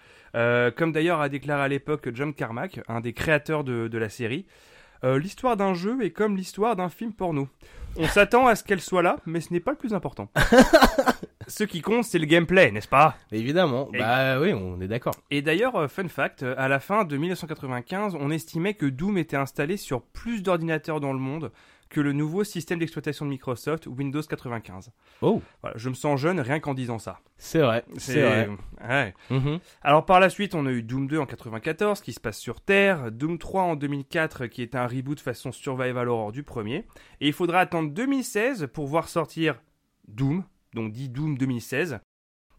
[0.75, 4.45] Comme d'ailleurs a déclaré à l'époque John Carmack un des créateurs de, de la série
[5.03, 7.47] euh, l'histoire d'un jeu est comme l'histoire d'un film porno.
[7.97, 10.29] On s'attend à ce qu'elle soit là mais ce n'est pas le plus important.
[11.49, 13.15] Ce qui compte c'est le gameplay n'est-ce pas?
[13.31, 13.89] Évidemment.
[13.93, 15.15] Et- bah oui on est d'accord.
[15.31, 19.17] Et d'ailleurs, euh, fun fact, euh, à la fin de 1995, on estimait que Doom
[19.17, 21.51] était installé sur plus d'ordinateurs dans le monde
[21.89, 24.91] que le nouveau système d'exploitation de Microsoft, Windows 95.
[25.21, 27.19] oh Voilà, je me sens jeune rien qu'en disant ça.
[27.37, 28.49] c'est vrai c'est vrai
[28.87, 29.13] Ouais.
[29.29, 29.59] Mhm.
[29.81, 32.61] Alors par la suite, on a eu Doom 2 en 94 qui se passe sur
[32.61, 36.85] Terre, Doom 3 en 2004 qui est un reboot façon survival horror du premier,
[37.21, 39.61] et il faudra attendre 2016 pour voir sortir
[40.07, 41.99] Doom, donc dit Doom 2016,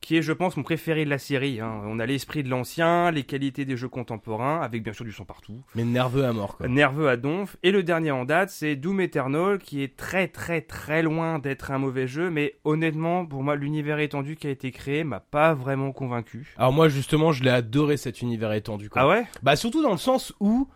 [0.08, 1.60] qui est je pense mon préféré de la série.
[1.60, 1.82] hein.
[1.84, 5.26] On a l'esprit de l'ancien, les qualités des jeux contemporains, avec bien sûr du son
[5.26, 8.74] partout, mais nerveux à mort quoi nerveux à donf, et le dernier en date c'est
[8.74, 13.42] Doom Eternal qui est très très très loin d'être un mauvais jeu, mais honnêtement pour
[13.42, 16.54] moi l'univers étendu qui a été créé m'a pas vraiment convaincu.
[16.56, 19.26] alors moi justement je l'ai adoré cet univers étendu quoi Ah ouais?
[19.42, 20.68] Bah surtout dans le sens où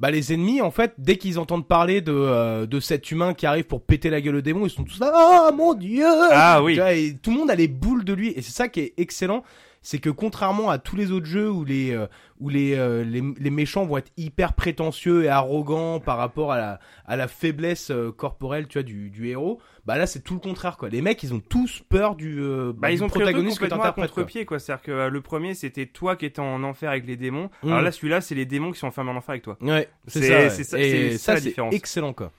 [0.00, 3.46] bah les ennemis en fait dès qu'ils entendent parler de euh, de cet humain qui
[3.46, 6.62] arrive pour péter la gueule au démon ils sont tous là oh mon dieu Ah
[6.62, 6.74] oui.
[6.74, 8.80] Tu vois, et tout le monde a les boules de lui et c'est ça qui
[8.80, 9.44] est excellent
[9.82, 12.06] c'est que contrairement à tous les autres jeux où les euh,
[12.38, 16.58] où les, euh, les les méchants vont être hyper prétentieux et arrogants par rapport à
[16.58, 19.60] la à la faiblesse euh, corporelle, tu vois, du du héros,
[19.92, 20.88] bah là c'est tout le contraire quoi.
[20.88, 23.64] Les mecs, ils ont tous peur du euh, Bah, du ils ont pris protagoniste que
[23.64, 24.10] complètement à t'interprètes.
[24.12, 24.22] quoi.
[24.22, 24.58] contre-pied, quoi.
[24.60, 27.50] C'est-à-dire que euh, le premier, c'était toi qui étais en enfer avec les démons.
[27.62, 27.68] Mm.
[27.68, 29.56] Alors là, celui-là, c'est les démons qui sont enfermés en enfer avec toi.
[29.60, 30.34] Ouais, c'est ça.
[30.38, 30.50] ouais.
[30.50, 31.74] c'est ça- Et ça c'est différence.
[31.74, 32.30] excellent quoi.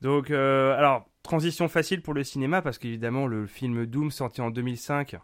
[0.00, 4.50] Donc, euh, alors, transition facile pour le cinéma, parce qu'évidemment, le film Doom, sorti en
[4.50, 5.16] 2005,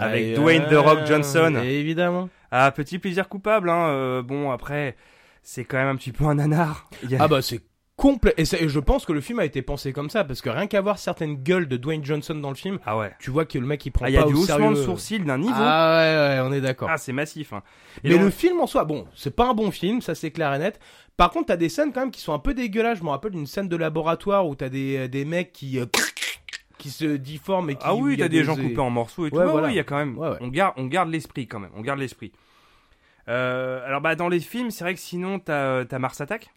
[0.00, 1.62] Avec Et, Dwayne The Rock Johnson.
[1.64, 2.28] Évidemment.
[2.50, 3.86] ah, petit plaisir coupable, hein.
[3.88, 4.96] euh, bon, après,
[5.42, 6.90] c'est quand même un petit peu un nanar.
[7.04, 7.60] A- Ah bah c'est
[7.96, 8.34] complet.
[8.36, 10.66] Et, et je pense que le film a été pensé comme ça parce que rien
[10.66, 13.12] qu'à voir certaines gueules de Dwayne Johnson dans le film, Ah ouais.
[13.18, 15.24] tu vois que le mec il prend Ah, il y a pas du de sourcil
[15.24, 15.54] d'un niveau.
[15.56, 16.88] Ah ouais, ouais, on est d'accord.
[16.90, 17.52] Ah, c'est massif.
[17.52, 17.62] hein.
[18.04, 20.30] Et Mais donc- le film en soi, bon, c'est pas un bon film, ça c'est
[20.30, 20.78] clair et net.
[21.16, 22.98] Par contre, t'as des scènes quand même qui sont un peu dégueulasses.
[22.98, 25.86] Je me rappelle d'une scène de laboratoire où t'as des, des mecs qui, euh,
[26.76, 27.80] qui se difforment et qui.
[27.84, 29.36] Ah oui, t'as des gens coupés en morceaux et tout.
[29.36, 29.70] Ouais, Ouais, voilà.
[29.70, 30.18] il y a quand même.
[30.40, 31.70] On garde, on garde l'esprit quand même.
[31.74, 32.32] On garde l'esprit.
[33.28, 36.50] Euh, alors bah dans les films, c'est vrai que sinon t'as as Mars Attack.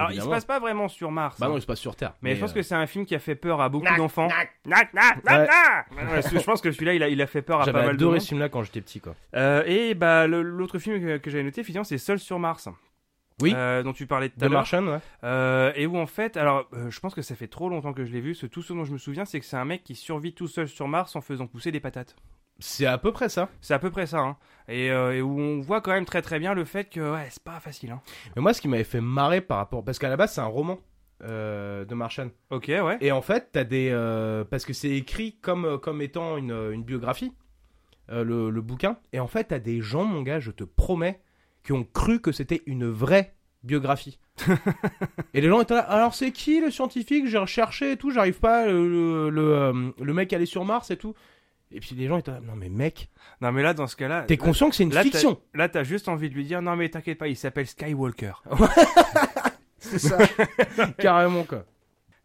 [0.00, 1.38] Alors il se passe pas vraiment sur Mars.
[1.38, 1.50] Bah hein.
[1.50, 2.14] non, il se passe sur Terre.
[2.22, 4.28] mais, je pense euh, que c'est un film qui a fait peur à beaucoup d'enfants.
[4.28, 4.50] nac.
[4.66, 5.46] Nac, nac, nac, Ouais.
[5.46, 5.86] nac.
[6.34, 7.96] Ouais, je pense que celui-là, il a, il a fait peur à pas J'avais mal
[7.96, 8.20] de adoré monde.
[8.22, 9.14] ce film-là quand j'étais petit, quoi.
[9.36, 12.68] Euh, et bah l'autre film que, que j'avais noté, finalement, c'est Seul sur Mars.
[13.42, 13.54] Oui.
[13.56, 14.58] Euh, dont tu parlais tout The à l'heure.
[14.58, 14.98] Martian, ouais.
[15.24, 18.04] Euh, et où en fait, alors euh, je pense que ça fait trop longtemps que
[18.04, 18.34] je l'ai vu.
[18.34, 20.46] Ce, tout ce dont je me souviens, c'est que c'est un mec qui survit tout
[20.46, 22.16] seul sur Mars en faisant pousser des patates.
[22.60, 23.48] C'est à peu près ça.
[23.60, 24.18] C'est à peu près ça.
[24.20, 24.36] Hein.
[24.68, 27.26] Et, euh, et où on voit quand même très très bien le fait que ouais,
[27.30, 27.90] c'est pas facile.
[27.90, 28.00] Hein.
[28.36, 29.84] Mais moi, ce qui m'avait fait marrer par rapport.
[29.84, 30.78] Parce qu'à la base, c'est un roman
[31.22, 32.30] euh, de Martian.
[32.50, 32.96] Ok, ouais.
[33.00, 33.90] Et en fait, t'as des.
[33.90, 37.32] euh, parce que c'est écrit comme, comme étant une, une biographie,
[38.10, 38.98] euh, le, le bouquin.
[39.12, 41.20] Et en fait, t'as des gens, mon gars, je te promets,
[41.62, 44.18] qui ont cru que c'était une vraie biographie.
[45.34, 45.80] et les gens étaient là.
[45.80, 47.26] Alors, c'est qui le scientifique?
[47.26, 48.66] J'ai recherché et tout, j'arrive pas.
[48.66, 51.14] Le, le, le, mec aller sur Mars et tout.
[51.72, 52.40] Et puis les gens étaient là.
[52.40, 53.10] Non, mais mec,
[53.40, 55.84] Non mais là dans ce cas-là, t'es conscient que c'est une là, fiction là t'as
[55.84, 58.42] juste envie de lui dire non mais t'inquiète pas, il s'appelle Skywalker.
[59.78, 60.18] C'est ça.
[60.98, 61.64] Carrément, quoi.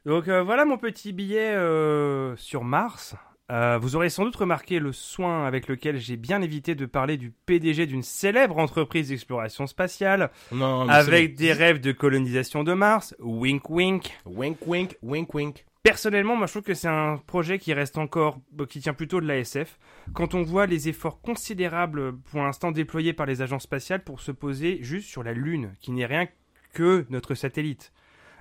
[0.06, 3.16] Donc euh, voilà mon petit billet euh, sur Mars.
[3.52, 7.16] Euh, vous aurez sans doute remarqué le soin avec lequel j'ai bien évité de parler
[7.18, 13.16] du PDG d'une célèbre entreprise d'exploration spatiale, Non, avec des rêves de colonisation de Mars,
[13.20, 14.18] wink wink.
[14.26, 15.66] Wink, wink, wink, wink.
[15.86, 19.22] Personnellement, moi je trouve que c'est un projet qui reste encore, bah, qui tient plutôt
[19.22, 19.78] de l'ASF.
[20.16, 24.32] Quand on voit les efforts considérables pour l'instant déployés par les agences spatiales pour se
[24.32, 26.28] poser juste sur la Lune, qui n'est rien
[26.74, 27.94] que notre satellite.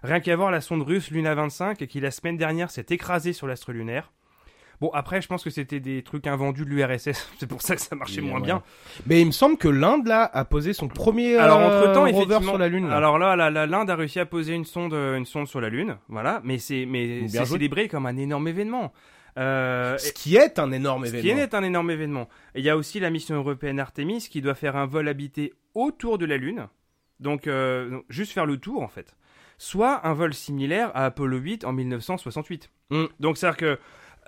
[0.02, 3.46] Rien qu'à voir la sonde russe Luna 25 qui la semaine dernière s'est écrasée sur
[3.46, 4.10] l'astre lunaire.
[4.80, 7.80] Bon, après, je pense que c'était des trucs invendus de l'URSS, c'est pour ça que
[7.80, 8.46] ça marchait moins ouais.
[8.46, 8.62] bien.
[9.06, 12.06] Mais il me semble que l'Inde, là, a posé son premier Alors euh, entre temps,
[12.06, 12.88] rover sur la Lune.
[12.88, 12.96] là.
[12.96, 15.96] alors là, l'Inde a réussi à poser une sonde, euh, une sonde sur la Lune,
[16.08, 16.40] voilà.
[16.44, 18.92] Mais c'est, mais célébré comme un énorme événement.
[19.36, 21.42] Euh, Ce qui est un énorme Ce qui événement.
[21.42, 22.28] est un énorme événement.
[22.54, 25.52] Et il y a aussi la mission européenne Artemis qui doit faire un vol habité
[25.74, 26.68] autour de la Lune.
[27.20, 29.16] Donc, euh, donc, juste faire le tour, en fait.
[29.58, 32.70] Soit un vol similaire à Apollo 8 en 1968.
[32.90, 33.04] Mm.
[33.20, 33.78] Donc, c'est-à-dire que.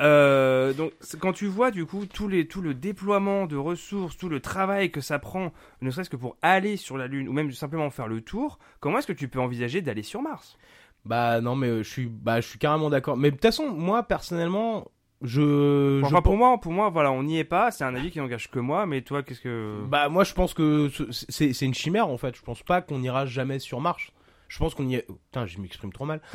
[0.01, 4.29] Euh, donc, quand tu vois, du coup, tout, les, tout le déploiement de ressources, tout
[4.29, 7.51] le travail que ça prend, ne serait-ce que pour aller sur la Lune ou même
[7.53, 10.59] simplement faire le tour, comment est-ce que tu peux envisager d'aller sur Mars?
[11.05, 13.17] Bah non, mais euh, je suis, bah je suis carrément d'accord.
[13.17, 14.91] Mais de toute façon, moi personnellement,
[15.23, 17.71] je, Enfin, je pour moi, pour moi, voilà, on n'y est pas.
[17.71, 18.87] C'est un avis qui n'engage que moi.
[18.87, 19.83] Mais toi, qu'est-ce que.
[19.89, 22.37] bah moi je pense que ce- c'est c'est une chimère en fait.
[22.37, 24.09] Je pense pas qu'on ira jamais sur Mars.
[24.49, 25.05] Je pense qu'on y est.
[25.09, 26.21] oh, putain, je m'exprime trop mal.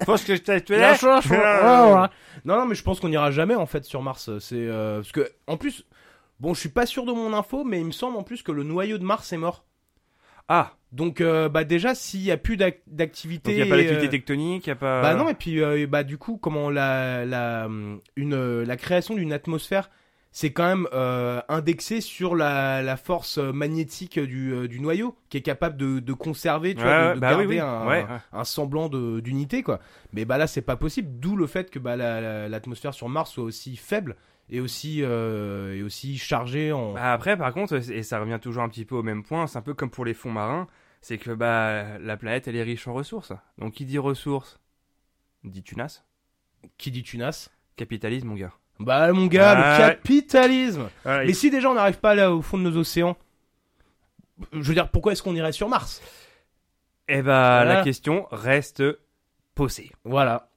[0.00, 0.52] Je pense que je t'ai
[1.30, 1.38] ouais,
[2.02, 2.08] ouais.
[2.44, 4.30] Non, non, mais je pense qu'on ira jamais en fait sur Mars.
[4.38, 5.84] C'est euh, parce que en plus,
[6.40, 8.52] bon, je suis pas sûr de mon info, mais il me semble en plus que
[8.52, 9.64] le noyau de Mars est mort.
[10.48, 13.76] Ah, Donc, euh, bah déjà, s'il y a plus d'ac- d'activité, il n'y a pas
[13.76, 15.00] d'activité euh, tectonique, il n'y a pas.
[15.02, 17.68] Bah non, et puis bah du coup, comment la la
[18.16, 19.90] une euh, la création d'une atmosphère,
[20.32, 25.16] c'est quand même euh, indexé sur la, la force euh, magnétique du, euh, du noyau,
[25.28, 27.58] qui est capable de, de conserver, tu Ouais, vois, de, bah garder oui.
[27.58, 28.20] un, Ouais, un- ouais.
[28.32, 29.80] un semblant d'unité, quoi.
[30.12, 33.08] Mais bah là, c'est pas possible, d'où le fait que bah la- la- l'atmosphère sur
[33.08, 34.16] Mars soit aussi faible
[34.50, 36.92] et aussi euh, et aussi chargée en.
[36.94, 39.58] Bah après, par contre, et ça revient toujours un petit peu au même point, c'est
[39.58, 40.68] un peu comme pour les fonds marins,
[41.00, 43.32] c'est que bah la planète elle est riche en ressources.
[43.58, 44.58] Donc qui dit ressources?
[45.44, 46.02] Dit tunas.
[46.78, 47.50] Qui dit tunas?
[47.76, 48.52] Capitalisme, mon gars.
[48.80, 50.88] Bah mon gars, le capitalisme.
[51.04, 53.16] Mais si déjà on n'arrive pas là au fond de nos océans,
[54.52, 56.02] je veux dire, pourquoi est-ce qu'on irait sur Mars?
[57.08, 57.74] Et bah Voilà.
[57.76, 58.82] la question reste
[59.54, 59.92] posée.
[60.04, 60.48] Voilà.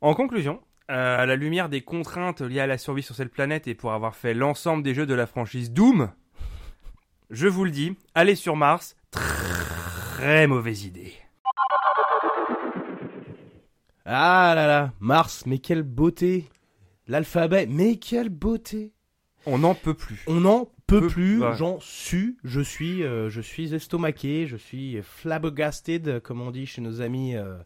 [0.00, 0.60] En conclusion,
[0.90, 3.92] euh, à la lumière des contraintes liées à la survie sur cette planète et pour
[3.92, 6.10] avoir fait l'ensemble des jeux de la franchise Doom,
[7.30, 11.14] je vous le dis, aller sur Mars, très mauvaise idée.
[14.04, 16.48] Ah là là, Mars, mais quelle beauté
[17.12, 18.94] L'alphabet, mais quelle beauté
[19.44, 20.22] On n'en peut plus.
[20.26, 21.54] On n'en peut Peu- plus, ouais.
[21.58, 26.80] j'en suis, je suis, euh, je suis estomaqué, je suis flabbergasted, comme on dit chez
[26.80, 27.56] nos amis euh,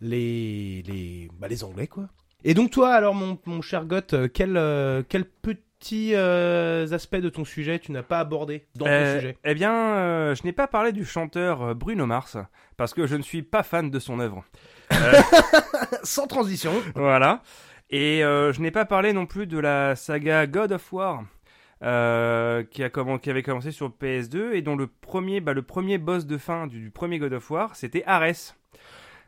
[0.00, 2.08] les, les, bah, les Anglais, quoi.
[2.42, 7.20] Et donc toi, alors, mon, mon cher Goth, euh, quel, euh, quel petit euh, aspect
[7.20, 9.36] de ton sujet tu n'as pas abordé dans ton Euh, sujet?
[9.44, 12.38] Eh bien, euh, je n'ai pas parlé du chanteur Bruno Mars
[12.78, 14.42] parce que je ne suis pas fan de son œuvre.
[16.02, 16.72] Sans transition.
[16.94, 17.42] Voilà.
[17.90, 21.24] Et euh, je n'ai pas parlé non plus de la saga God of War.
[21.82, 25.62] euh, qui, a commen- qui avait commencé sur PS2 et dont le premier, bah, le
[25.62, 28.54] premier boss de fin du, du premier God of War, c'était Ares.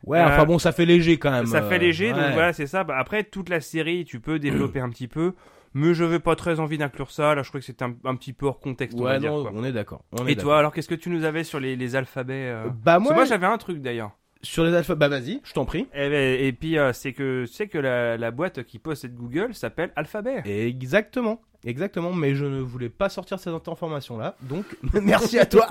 [0.05, 1.47] Ouais, Euh, enfin bon, ça fait léger quand même.
[1.47, 2.83] Ça euh, fait léger, donc voilà, c'est ça.
[2.83, 5.33] Bah, après, toute la série, tu peux développer un petit peu,
[5.73, 7.33] mais je n'avais pas très envie d'inclure ça.
[7.33, 8.99] Là, je crois que c'était un, un petit peu hors contexte.
[8.99, 9.51] on va Ouais, dire, non, quoi.
[9.55, 10.03] on est d'accord.
[10.11, 12.69] on Et toi, alors, qu'est-ce que tu nous avais sur les, les alphabets euh?
[12.83, 14.11] Bah moi, moi, j'avais un truc d'ailleurs.
[14.43, 15.87] Sur les alphabets, bah vas-y, je t'en prie.
[15.93, 19.53] Et, ben, et puis, euh, c'est que sais que la, la boîte qui possède Google
[19.55, 20.41] s'appelle Alphabet.
[20.45, 24.65] Exactement, exactement, mais je ne voulais pas sortir cette information-là, donc
[25.01, 25.67] merci à toi.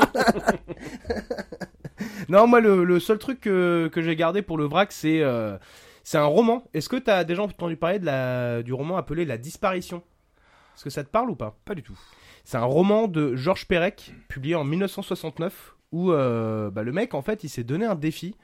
[2.29, 5.57] non, moi, le, le seul truc que, que j'ai gardé pour le vrac, c'est euh,
[6.05, 6.65] c'est un roman.
[6.75, 10.03] Est-ce que tu as déjà entendu parler de la, du roman appelé La Disparition?
[10.75, 11.57] Est-ce que ça te parle ou pas?
[11.65, 11.99] Pas du tout.
[12.45, 17.23] C'est un roman de Georges Perec, publié en 1969, où euh, bah, le mec, en
[17.23, 18.35] fait, il s'est donné un défi,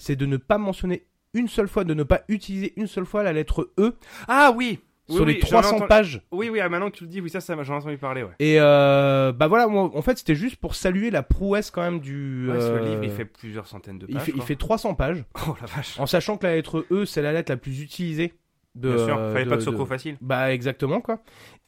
[0.00, 3.22] c'est de ne pas mentionner une seule fois, de ne pas utiliser une seule fois
[3.22, 3.94] la lettre E
[4.26, 6.22] Ah oui Oui, sur oui, les ai 300 entendu- pages.
[6.32, 8.22] Oui, oui, ah, maintenant que tu le dis, oui, ça, ça j'en ai entendu parler,
[8.24, 8.30] ouais.
[8.40, 12.00] Et euh, bah voilà, moi, en fait, c'était juste pour saluer la prouesse quand même
[12.00, 12.48] du.
[12.48, 14.14] Ouais, euh, livre, il fait plusieurs centaines de pages.
[14.16, 15.98] il fait, il fait 300 pages, Oh la vache.
[16.00, 18.34] en sachant que la lettre E, c'est la lettre la plus utilisée
[18.74, 18.94] de.
[18.94, 20.16] Bien sûr, fallait de- pas que ce soit de- trop facile.
[20.20, 21.22] Bah exactement quoi.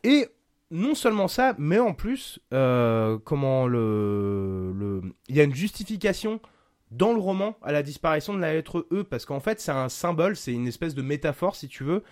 [0.05, 0.27] Et
[0.73, 6.41] non seulement ça, mais en plus, euh, comment le, le, il y a une justification
[6.93, 9.89] dans le roman à la disparition de la lettre E parce qu'en fait c'est un
[9.89, 12.03] symbole, c'est une espèce de métaphore si tu veux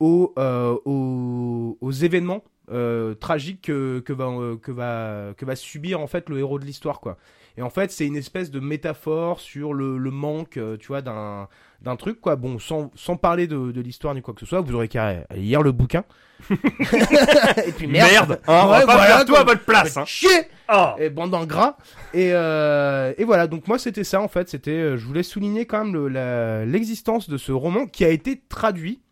[0.00, 6.00] aux euh, aux, événements euh, tragiques que, que va euh, que va que va subir
[6.00, 7.16] en fait le héros de l'histoire quoi.
[7.56, 11.02] Et en fait c'est une espèce de métaphore sur le, le manque, euh, tu vois,
[11.02, 11.48] d'un
[11.82, 12.36] d'un truc quoi.
[12.36, 15.06] Bon, sans, sans parler de, de l'histoire ni quoi que ce soit, vous aurez qu'à
[15.06, 16.02] aller lire le bouquin.
[16.50, 20.04] Et puis merde, hein, on Ouais, va pas voilà, faire tout à votre place, hein.
[20.06, 20.30] Chier
[20.72, 20.92] Oh.
[20.98, 21.76] et bande d'ingrat.
[22.14, 24.48] Et, euh, et voilà, donc moi c'était ça en fait.
[24.48, 28.08] C'était, euh, je voulais souligner quand même le- la- l'existence de ce roman qui a
[28.08, 29.02] été traduit.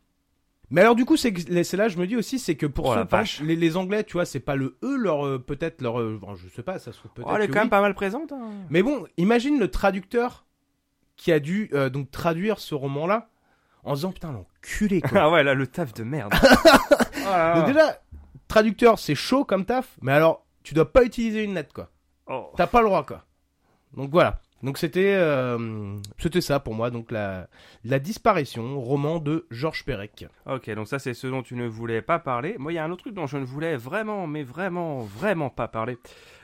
[0.73, 1.31] Mais alors du coup, c'est
[1.77, 4.15] là je me dis aussi, c'est que pour Oh ceux, par les, les Anglais, tu
[4.15, 6.93] vois, c'est pas le E leur euh, peut-être leur, euh, bon, je sais pas, ça
[6.93, 7.29] se trouve peut-être.
[7.31, 7.61] Oh, elle est quand oui.
[7.61, 8.33] même pas mal présente.
[8.33, 8.51] hein.
[8.71, 10.47] Mais bon, imagine le traducteur
[11.17, 13.29] qui a dû euh, donc traduire ce roman-là
[13.85, 15.21] en disant putain l'enculé quoi.
[15.23, 16.33] Ah ouais, là, le taf de merde.
[17.25, 18.01] Oh donc déjà,
[18.49, 21.89] traducteur c'est chaud comme taf, mais alors tu dois pas utiliser une lettre quoi.
[22.27, 22.51] Oh.
[22.57, 23.25] T'as pas le droit, quoi.
[23.97, 24.41] Donc voilà.
[24.63, 26.91] Donc c'était euh, c'était ça pour moi.
[26.91, 27.49] Donc la
[27.85, 30.27] la disparition, roman de Georges Perec.
[30.47, 32.55] Ok, donc ça c'est ce dont tu ne voulais pas parler.
[32.59, 35.51] Moi, il y a un autre truc dont je ne voulais vraiment, mais vraiment, vraiment
[35.51, 35.99] pas parler.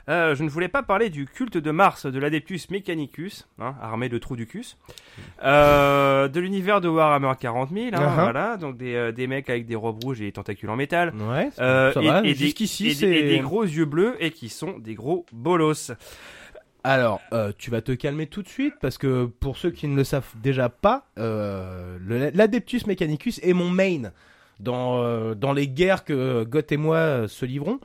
[0.09, 4.09] Euh, je ne voulais pas parler du culte de Mars de l'Adeptus Mechanicus, hein, armé
[4.09, 4.75] de trous du cus,
[5.43, 8.13] euh, de l'univers de Warhammer 40 000, hein, Uh-huh.
[8.23, 11.13] voilà, donc des, euh, des mecs avec des robes rouges et des tentacules en métal.
[11.15, 11.49] Ouais.
[11.53, 12.19] Ça, Euh, ça et, va.
[12.21, 15.25] et des- Jusqu'ici et des- et des gros yeux bleus et qui sont des gros
[15.31, 15.91] bolos.
[16.83, 19.95] Alors euh, tu vas te calmer tout de suite parce que pour ceux qui ne
[19.95, 21.97] le savent déjà pas, euh,
[22.33, 24.11] l'Adeptus Mechanicus est mon main
[24.59, 27.79] dans euh, dans les guerres que Goth et moi euh, se livrons.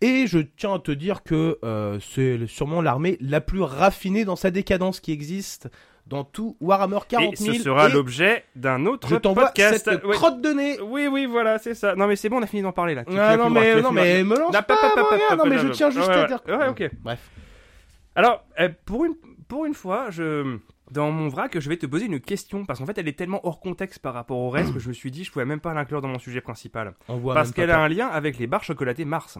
[0.00, 1.58] Et je tiens à te dire que
[2.00, 5.68] c'est sûrement l'armée la plus raffinée dans sa décadence qui existe
[6.06, 7.54] dans tout Warhammer 40 Et 000.
[7.56, 9.84] ce sera et l'objet d'un autre Je t'envoie podcast.
[9.84, 10.14] cette Ouais.
[10.14, 10.78] crotte de nez.
[10.80, 11.96] Oui, oui, voilà, c'est ça.
[11.96, 13.04] Non, mais c'est bon, on a fini d'en parler là.
[13.04, 15.36] Tu- Ah non mais non mais me lance Non, pas, pas, pas, pas, rien, pas,
[15.36, 16.40] non pas, mais je tiens juste à dire.
[16.46, 16.90] ouais, ok.
[17.02, 17.18] Bref.
[18.18, 19.14] Alors, euh, pour une,
[19.46, 20.58] pour une fois, je,
[20.90, 23.46] dans mon vrac, je vais te poser une question parce qu'en fait, elle est tellement
[23.46, 25.72] hors contexte par rapport au reste que je me suis dit, je pouvais même pas
[25.72, 26.94] l'inclure dans mon sujet principal.
[27.32, 29.38] Parce qu'elle a un lien avec les barres chocolatées Mars.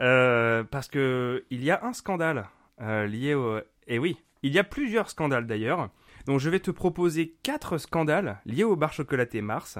[0.00, 2.48] Euh, parce que il y a un scandale
[2.80, 3.60] euh, lié au.
[3.86, 5.88] Et oui, il y a plusieurs scandales d'ailleurs.
[6.26, 9.78] Donc, je vais te proposer quatre scandales liés aux barres chocolatées Mars.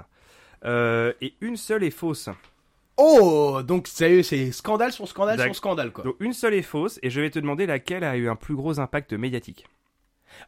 [0.64, 2.30] Euh, et une seule est fausse.
[2.98, 6.04] Oh, donc sérieux, c'est scandale sur scandale sur scandale quoi.
[6.04, 8.54] Donc une seule est fausse et je vais te demander laquelle a eu un plus
[8.56, 9.66] gros impact médiatique.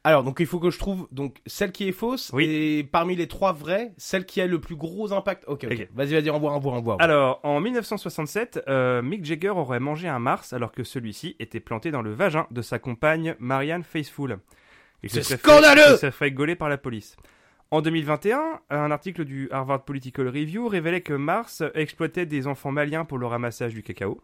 [0.04, 2.44] Alors, donc il faut que je trouve donc celle qui est fausse Oui.
[2.44, 5.44] et parmi les trois vraies, celle qui a le plus gros impact.
[5.46, 5.72] Ok, ok.
[5.72, 5.88] Ok.
[5.94, 6.96] Vas-y, vas-y, envoie, envoie, envoie.
[7.00, 11.90] Alors en 1967, euh, Mick Jagger aurait mangé un Mars alors que celui-ci était planté
[11.90, 14.38] dans le vagin de sa compagne Marianne Faithfull.
[15.06, 17.16] C'est scandaleux fait- Il se ferait gauler par la police.
[17.72, 23.04] En 2021, un article du Harvard Political Review révélait que Mars exploitait des enfants maliens
[23.04, 24.20] pour le ramassage du cacao.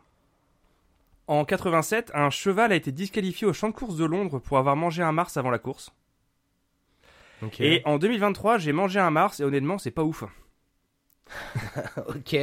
[1.28, 4.74] En 87, un cheval a été disqualifié au champ de course de Londres pour avoir
[4.74, 5.92] mangé un Mars avant la course.
[7.60, 10.24] Et en 2023, j'ai mangé un Mars et honnêtement, c'est pas ouf.
[12.08, 12.36] ok.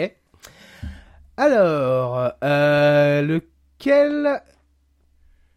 [1.36, 4.41] Alors, euh, lequel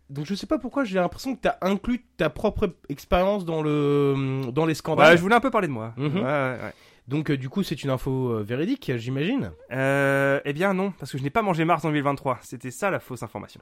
[0.08, 4.50] Donc je sais pas pourquoi j'ai l'impression que t'as inclus ta propre expérience dans le
[4.52, 5.10] dans les scandales.
[5.10, 5.94] Ouais, je voulais un peu parler de moi.
[5.96, 6.16] Mhm.
[6.16, 6.72] Ouais, ouais, ouais.
[7.08, 9.52] Donc euh, du coup c'est une info euh, véridique, j'imagine?
[9.72, 12.38] Euh, eh bien non, parce que je n'ai pas mangé Mars en 2023.
[12.42, 13.60] C'était ça la fausse information.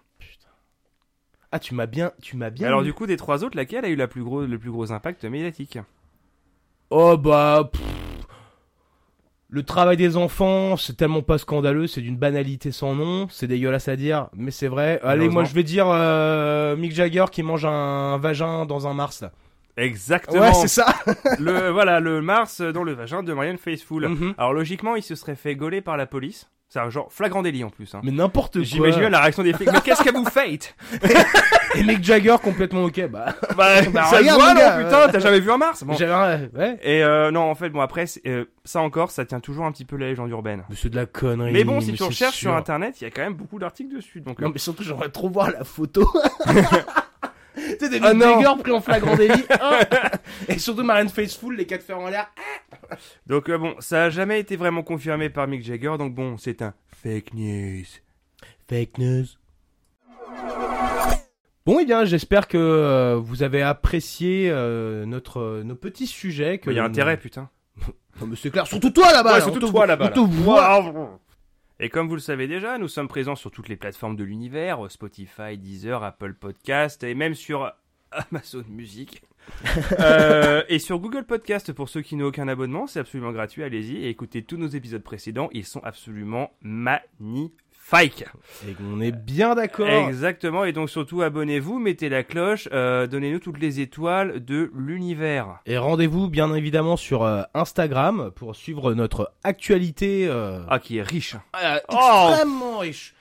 [1.53, 2.67] Ah tu m'as bien, tu m'as bien.
[2.67, 4.91] Alors du coup, des trois autres, laquelle a eu la plus gros, le plus gros
[4.93, 5.79] impact médiatique?
[6.91, 7.71] Oh bah.
[7.73, 7.81] pff,
[9.55, 13.87] Le travail des enfants, c'est tellement pas scandaleux, c'est d'une banalité sans nom, c'est dégueulasse
[13.87, 14.99] à dire, mais c'est vrai.
[15.05, 19.23] Allez, moi je vais dire euh, Mick Jagger qui mange un vagin dans un Mars
[19.23, 19.31] là.
[19.77, 20.41] Exactement.
[20.41, 20.87] Ouais, c'est ça.
[21.39, 24.09] le voilà, le Mars dans le vagin de Marianne Faithfull.
[24.09, 24.35] Mhm.
[24.39, 26.51] Alors logiquement, il se serait fait gauler par la police.
[26.75, 27.95] C'est un genre flagrant délit en plus.
[27.95, 28.01] Hein.
[28.03, 28.63] Mais n'importe quoi.
[28.65, 29.71] J'imagine la réaction des flics.
[29.73, 30.75] Mais qu'est-ce que vous faites?
[31.77, 33.37] Et Mick Jagger complètement ok, bah.
[33.57, 35.09] Bah, Bah, ça se regarde, voit, non, putain, euh.
[35.13, 35.85] t'as jamais vu un Mars?
[35.85, 35.95] Bon.
[35.95, 36.79] Ouais.
[36.83, 39.85] Et euh, non, en fait, bon après, euh, ça encore, ça tient toujours un petit
[39.85, 40.65] peu la légende urbaine.
[40.69, 41.53] Mais c'est de la connerie.
[41.53, 44.21] Mais bon, si tu recherches sur internet, il y a quand même beaucoup d'articles dessus.
[44.21, 46.11] Donc, euh, Non mais surtout j'aimerais trop voir la photo.
[47.57, 48.43] Tu sais, des Mick non.
[48.43, 49.45] Jagger pris en flagrant délit.
[50.49, 52.27] Et surtout Marianne Faithfull, les quatre fers en l'air.
[53.27, 55.95] Donc euh, bon, ça a jamais été vraiment confirmé par Mick Jagger.
[55.99, 57.85] Donc bon, c'est un fake news.
[58.69, 59.25] Fake news.
[61.67, 66.59] Bon, eh bien, j'espère que euh, vous avez apprécié euh, notre euh, nos petits sujets.
[66.59, 67.49] Que Il y a nous- intérêt, putain.
[68.21, 69.31] Non, mais c'est clair, surtout toi là-bas.
[69.33, 70.05] Ouais, là, surtout toi là-bas.
[70.05, 70.11] là.
[71.81, 74.79] Et comme vous le savez déjà, nous sommes présents sur toutes les plateformes de l'univers,
[74.89, 77.73] Spotify, Deezer, Apple Podcast et même sur
[78.13, 79.21] Amazon Music.
[79.99, 83.97] Euh, et sur Google Podcast pour ceux qui n'ont aucun abonnement, c'est absolument gratuit, allez-y
[84.05, 88.25] et écoutez tous nos épisodes précédents, ils sont absolument magnifiques.
[88.69, 89.89] Et on est bien d'accord.
[90.09, 95.61] Exactement, et donc surtout abonnez-vous, mettez la cloche, euh, donnez-nous toutes les étoiles de l'univers.
[95.67, 101.03] Et rendez-vous bien évidemment sur euh, Instagram pour suivre notre actualité euh, Ah, qui est
[101.03, 101.37] riche.
[101.63, 102.29] euh, Oh.
[102.29, 103.15] extrêmement riche.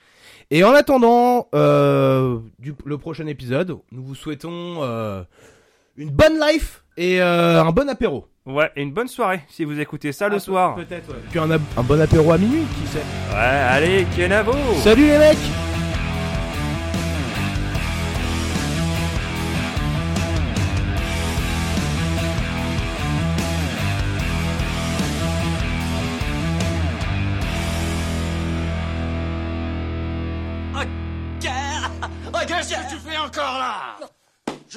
[0.50, 5.22] Et en attendant euh, du, le prochain épisode, nous vous souhaitons euh,
[5.96, 8.26] une bonne life et euh, un bon apéro.
[8.46, 10.74] Ouais, et une bonne soirée si vous écoutez ça le Ah, soir.
[10.74, 11.20] Peut-être, ouais.
[11.30, 12.98] Puis un, un bon apéro à minuit, qui sait.
[13.30, 15.38] Ouais, allez, Kenavo Salut les mecs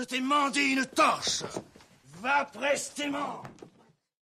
[0.07, 1.43] t'ai mandé une torche.
[2.21, 3.43] Va prestement.